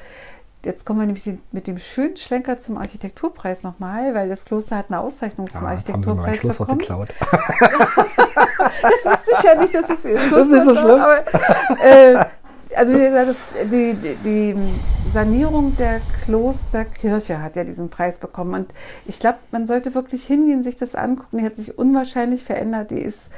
Jetzt 0.65 0.86
kommen 0.86 1.00
wir 1.00 1.06
nämlich 1.06 1.30
mit 1.52 1.67
dem 1.67 1.78
schönen 1.78 2.17
Schlenker 2.17 2.60
zum 2.60 2.78
Architekturpreis 2.78 3.63
nochmal, 3.63 4.13
weil 4.15 4.28
das 4.28 4.43
Kloster 4.43 4.76
hat 4.76 4.88
eine 4.89 5.00
Auszeichnung 5.00 5.50
zum 5.52 5.65
ah, 5.65 5.70
Architekturpreis 5.70 6.43
jetzt 6.43 6.46
haben 6.46 6.52
Sie 6.52 6.58
bekommen. 6.58 6.80
geklaut. 6.80 7.13
das 8.82 9.06
wusste 9.06 9.32
ich 9.32 9.43
ja 9.43 9.56
nicht, 9.56 9.74
dass 9.74 9.89
es 9.89 10.06
Ihr 10.06 10.20
Schlusswort 10.20 10.52
das 10.52 10.60
ist 10.60 10.65
so 10.65 10.76
schlimm. 10.76 11.02
Aber, 11.02 11.84
äh, 11.84 12.26
also 12.76 12.93
das, 12.98 13.38
die, 13.72 13.96
die 14.26 14.56
Sanierung 15.12 15.76
der 15.78 16.02
Klosterkirche 16.26 17.41
hat 17.41 17.56
ja 17.56 17.63
diesen 17.63 17.89
Preis 17.89 18.17
bekommen. 18.17 18.54
Und 18.54 18.74
ich 19.06 19.20
glaube, 19.20 19.38
man 19.52 19.67
sollte 19.67 19.96
wirklich 19.96 20.26
hingehen, 20.26 20.63
sich 20.63 20.76
das 20.76 20.96
angucken. 20.96 21.38
Die 21.38 21.46
hat 21.46 21.56
sich 21.56 21.78
unwahrscheinlich 21.78 22.43
verändert. 22.43 22.91
Die 22.91 23.02
ist 23.02 23.30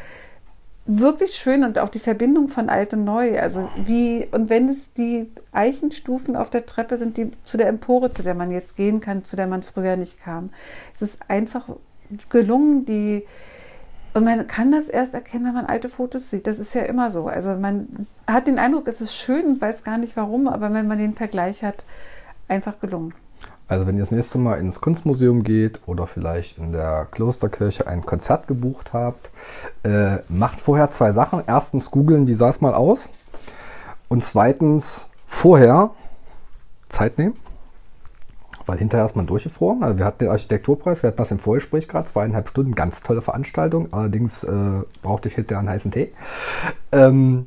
wirklich 0.91 1.35
schön 1.35 1.63
und 1.63 1.77
auch 1.77 1.89
die 1.89 1.99
Verbindung 1.99 2.49
von 2.49 2.67
alt 2.67 2.93
und 2.93 3.03
neu. 3.03 3.39
Also 3.39 3.69
wie, 3.85 4.27
und 4.31 4.49
wenn 4.49 4.69
es 4.69 4.91
die 4.93 5.31
Eichenstufen 5.51 6.35
auf 6.35 6.49
der 6.49 6.65
Treppe 6.65 6.97
sind, 6.97 7.17
die 7.17 7.31
zu 7.43 7.57
der 7.57 7.67
Empore, 7.67 8.11
zu 8.11 8.23
der 8.23 8.33
man 8.33 8.49
jetzt 8.49 8.75
gehen 8.75 8.99
kann, 8.99 9.23
zu 9.23 9.35
der 9.35 9.45
man 9.45 9.61
früher 9.61 9.95
nicht 9.95 10.19
kam. 10.19 10.49
Es 10.91 11.03
ist 11.03 11.19
einfach 11.27 11.69
gelungen, 12.29 12.85
die 12.85 13.25
und 14.15 14.23
man 14.23 14.47
kann 14.47 14.71
das 14.71 14.89
erst 14.89 15.13
erkennen, 15.13 15.45
wenn 15.45 15.53
man 15.53 15.67
alte 15.67 15.87
Fotos 15.87 16.31
sieht. 16.31 16.47
Das 16.47 16.57
ist 16.57 16.73
ja 16.73 16.81
immer 16.81 17.11
so. 17.11 17.27
Also 17.27 17.51
man 17.55 18.07
hat 18.25 18.47
den 18.47 18.57
Eindruck, 18.57 18.87
es 18.87 19.01
ist 19.01 19.13
schön 19.13 19.45
und 19.45 19.61
weiß 19.61 19.83
gar 19.83 19.99
nicht 19.99 20.17
warum, 20.17 20.47
aber 20.47 20.73
wenn 20.73 20.87
man 20.87 20.97
den 20.97 21.13
Vergleich 21.13 21.63
hat, 21.63 21.85
einfach 22.47 22.79
gelungen. 22.79 23.13
Also 23.69 23.87
wenn 23.87 23.95
ihr 23.95 24.01
das 24.01 24.11
nächste 24.11 24.37
Mal 24.37 24.59
ins 24.59 24.81
Kunstmuseum 24.81 25.43
geht 25.43 25.79
oder 25.85 26.07
vielleicht 26.07 26.57
in 26.57 26.73
der 26.73 27.07
Klosterkirche 27.11 27.87
ein 27.87 28.05
Konzert 28.05 28.47
gebucht 28.47 28.91
habt, 28.91 29.29
äh, 29.83 30.17
macht 30.27 30.59
vorher 30.59 30.91
zwei 30.91 31.13
Sachen. 31.13 31.43
Erstens 31.47 31.91
googeln, 31.91 32.27
wie 32.27 32.33
sah 32.33 32.49
es 32.49 32.59
mal 32.59 32.73
aus. 32.73 33.09
Und 34.09 34.23
zweitens 34.25 35.07
vorher 35.25 35.91
Zeit 36.89 37.17
nehmen 37.17 37.35
weil 38.69 38.77
hinterher 38.77 39.05
ist 39.05 39.15
man 39.15 39.25
durchgefroren. 39.25 39.83
Also 39.83 39.97
wir 39.97 40.05
hatten 40.05 40.19
den 40.19 40.29
Architekturpreis, 40.29 41.01
wir 41.01 41.07
hatten 41.07 41.17
das 41.17 41.31
im 41.31 41.39
Vorgespräch 41.39 41.87
gerade, 41.87 42.07
zweieinhalb 42.07 42.49
Stunden, 42.49 42.75
ganz 42.75 43.01
tolle 43.01 43.21
Veranstaltung. 43.21 43.91
Allerdings 43.91 44.43
äh, 44.43 44.83
brauchte 45.01 45.27
ich 45.27 45.33
hinterher 45.33 45.59
einen 45.59 45.69
heißen 45.69 45.91
Tee. 45.91 46.11
Ähm, 46.91 47.45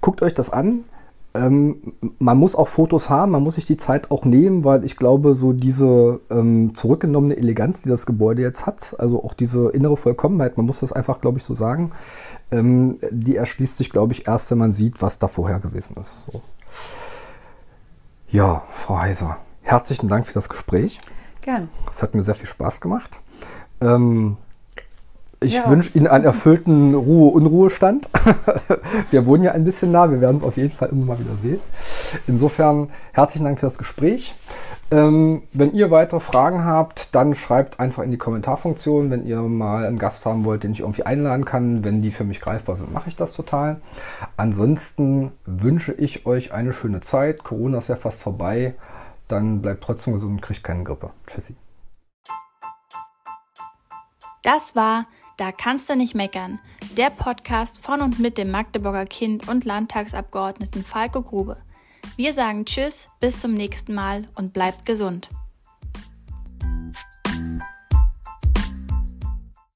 guckt 0.00 0.22
euch 0.22 0.32
das 0.32 0.48
an. 0.48 0.84
Ähm, 1.32 1.94
man 2.18 2.38
muss 2.38 2.56
auch 2.56 2.66
Fotos 2.66 3.08
haben, 3.08 3.32
man 3.32 3.42
muss 3.42 3.54
sich 3.54 3.66
die 3.66 3.76
Zeit 3.76 4.10
auch 4.10 4.24
nehmen, 4.24 4.64
weil 4.64 4.84
ich 4.84 4.96
glaube, 4.96 5.34
so 5.34 5.52
diese 5.52 6.20
ähm, 6.28 6.74
zurückgenommene 6.74 7.36
Eleganz, 7.36 7.82
die 7.82 7.88
das 7.88 8.04
Gebäude 8.04 8.42
jetzt 8.42 8.66
hat, 8.66 8.96
also 8.98 9.22
auch 9.22 9.34
diese 9.34 9.68
innere 9.70 9.96
Vollkommenheit, 9.96 10.56
man 10.56 10.66
muss 10.66 10.80
das 10.80 10.92
einfach, 10.92 11.20
glaube 11.20 11.38
ich, 11.38 11.44
so 11.44 11.54
sagen, 11.54 11.92
ähm, 12.50 12.98
die 13.10 13.36
erschließt 13.36 13.76
sich, 13.76 13.90
glaube 13.90 14.12
ich, 14.12 14.26
erst, 14.26 14.50
wenn 14.50 14.58
man 14.58 14.72
sieht, 14.72 15.02
was 15.02 15.20
da 15.20 15.28
vorher 15.28 15.60
gewesen 15.60 15.96
ist. 16.00 16.26
So. 16.32 16.42
Ja, 18.28 18.62
Frau 18.70 18.98
Heiser. 18.98 19.36
Herzlichen 19.62 20.08
Dank 20.08 20.26
für 20.26 20.34
das 20.34 20.48
Gespräch. 20.48 20.98
Gern. 21.42 21.68
Es 21.90 22.02
hat 22.02 22.14
mir 22.14 22.22
sehr 22.22 22.34
viel 22.34 22.48
Spaß 22.48 22.80
gemacht. 22.80 23.20
Ähm, 23.80 24.36
ich 25.40 25.54
ja. 25.54 25.68
wünsche 25.68 25.96
Ihnen 25.96 26.06
einen 26.06 26.24
erfüllten 26.24 26.94
Ruhe-Unruhestand. 26.94 28.08
wir 29.10 29.26
wohnen 29.26 29.42
ja 29.42 29.52
ein 29.52 29.64
bisschen 29.64 29.90
nah, 29.90 30.10
wir 30.10 30.20
werden 30.20 30.36
es 30.36 30.42
auf 30.42 30.56
jeden 30.56 30.72
Fall 30.72 30.90
immer 30.90 31.06
mal 31.06 31.18
wieder 31.18 31.36
sehen. 31.36 31.60
Insofern 32.26 32.90
herzlichen 33.12 33.44
Dank 33.44 33.58
für 33.58 33.66
das 33.66 33.78
Gespräch. 33.78 34.34
Ähm, 34.90 35.42
wenn 35.52 35.72
ihr 35.72 35.90
weitere 35.90 36.20
Fragen 36.20 36.64
habt, 36.64 37.14
dann 37.14 37.34
schreibt 37.34 37.78
einfach 37.80 38.02
in 38.02 38.10
die 38.10 38.18
Kommentarfunktion. 38.18 39.10
Wenn 39.10 39.24
ihr 39.24 39.40
mal 39.40 39.86
einen 39.86 39.98
Gast 39.98 40.26
haben 40.26 40.44
wollt, 40.44 40.64
den 40.64 40.72
ich 40.72 40.80
irgendwie 40.80 41.04
einladen 41.04 41.44
kann, 41.44 41.84
wenn 41.84 42.02
die 42.02 42.10
für 42.10 42.24
mich 42.24 42.40
greifbar 42.40 42.76
sind, 42.76 42.92
mache 42.92 43.08
ich 43.08 43.16
das 43.16 43.32
total. 43.32 43.80
Ansonsten 44.36 45.32
wünsche 45.46 45.92
ich 45.92 46.26
euch 46.26 46.52
eine 46.52 46.72
schöne 46.72 47.00
Zeit. 47.00 47.44
Corona 47.44 47.78
ist 47.78 47.88
ja 47.88 47.96
fast 47.96 48.20
vorbei 48.20 48.74
dann 49.30 49.62
bleibt 49.62 49.84
trotzdem 49.84 50.14
gesund 50.14 50.32
und 50.32 50.42
kriegt 50.42 50.64
keine 50.64 50.84
Grippe. 50.84 51.10
Tschüssi. 51.26 51.56
Das 54.42 54.74
war 54.74 55.06
Da 55.40 55.52
kannst 55.52 55.88
du 55.88 55.96
nicht 55.96 56.14
meckern, 56.14 56.60
der 56.98 57.08
Podcast 57.08 57.78
von 57.78 58.02
und 58.02 58.18
mit 58.18 58.36
dem 58.36 58.50
Magdeburger 58.50 59.06
Kind 59.06 59.48
und 59.48 59.64
Landtagsabgeordneten 59.64 60.84
Falco 60.84 61.22
Grube. 61.22 61.56
Wir 62.16 62.34
sagen 62.34 62.66
Tschüss, 62.66 63.08
bis 63.20 63.40
zum 63.40 63.54
nächsten 63.54 63.94
Mal 63.94 64.28
und 64.34 64.52
bleibt 64.52 64.84
gesund. 64.84 65.30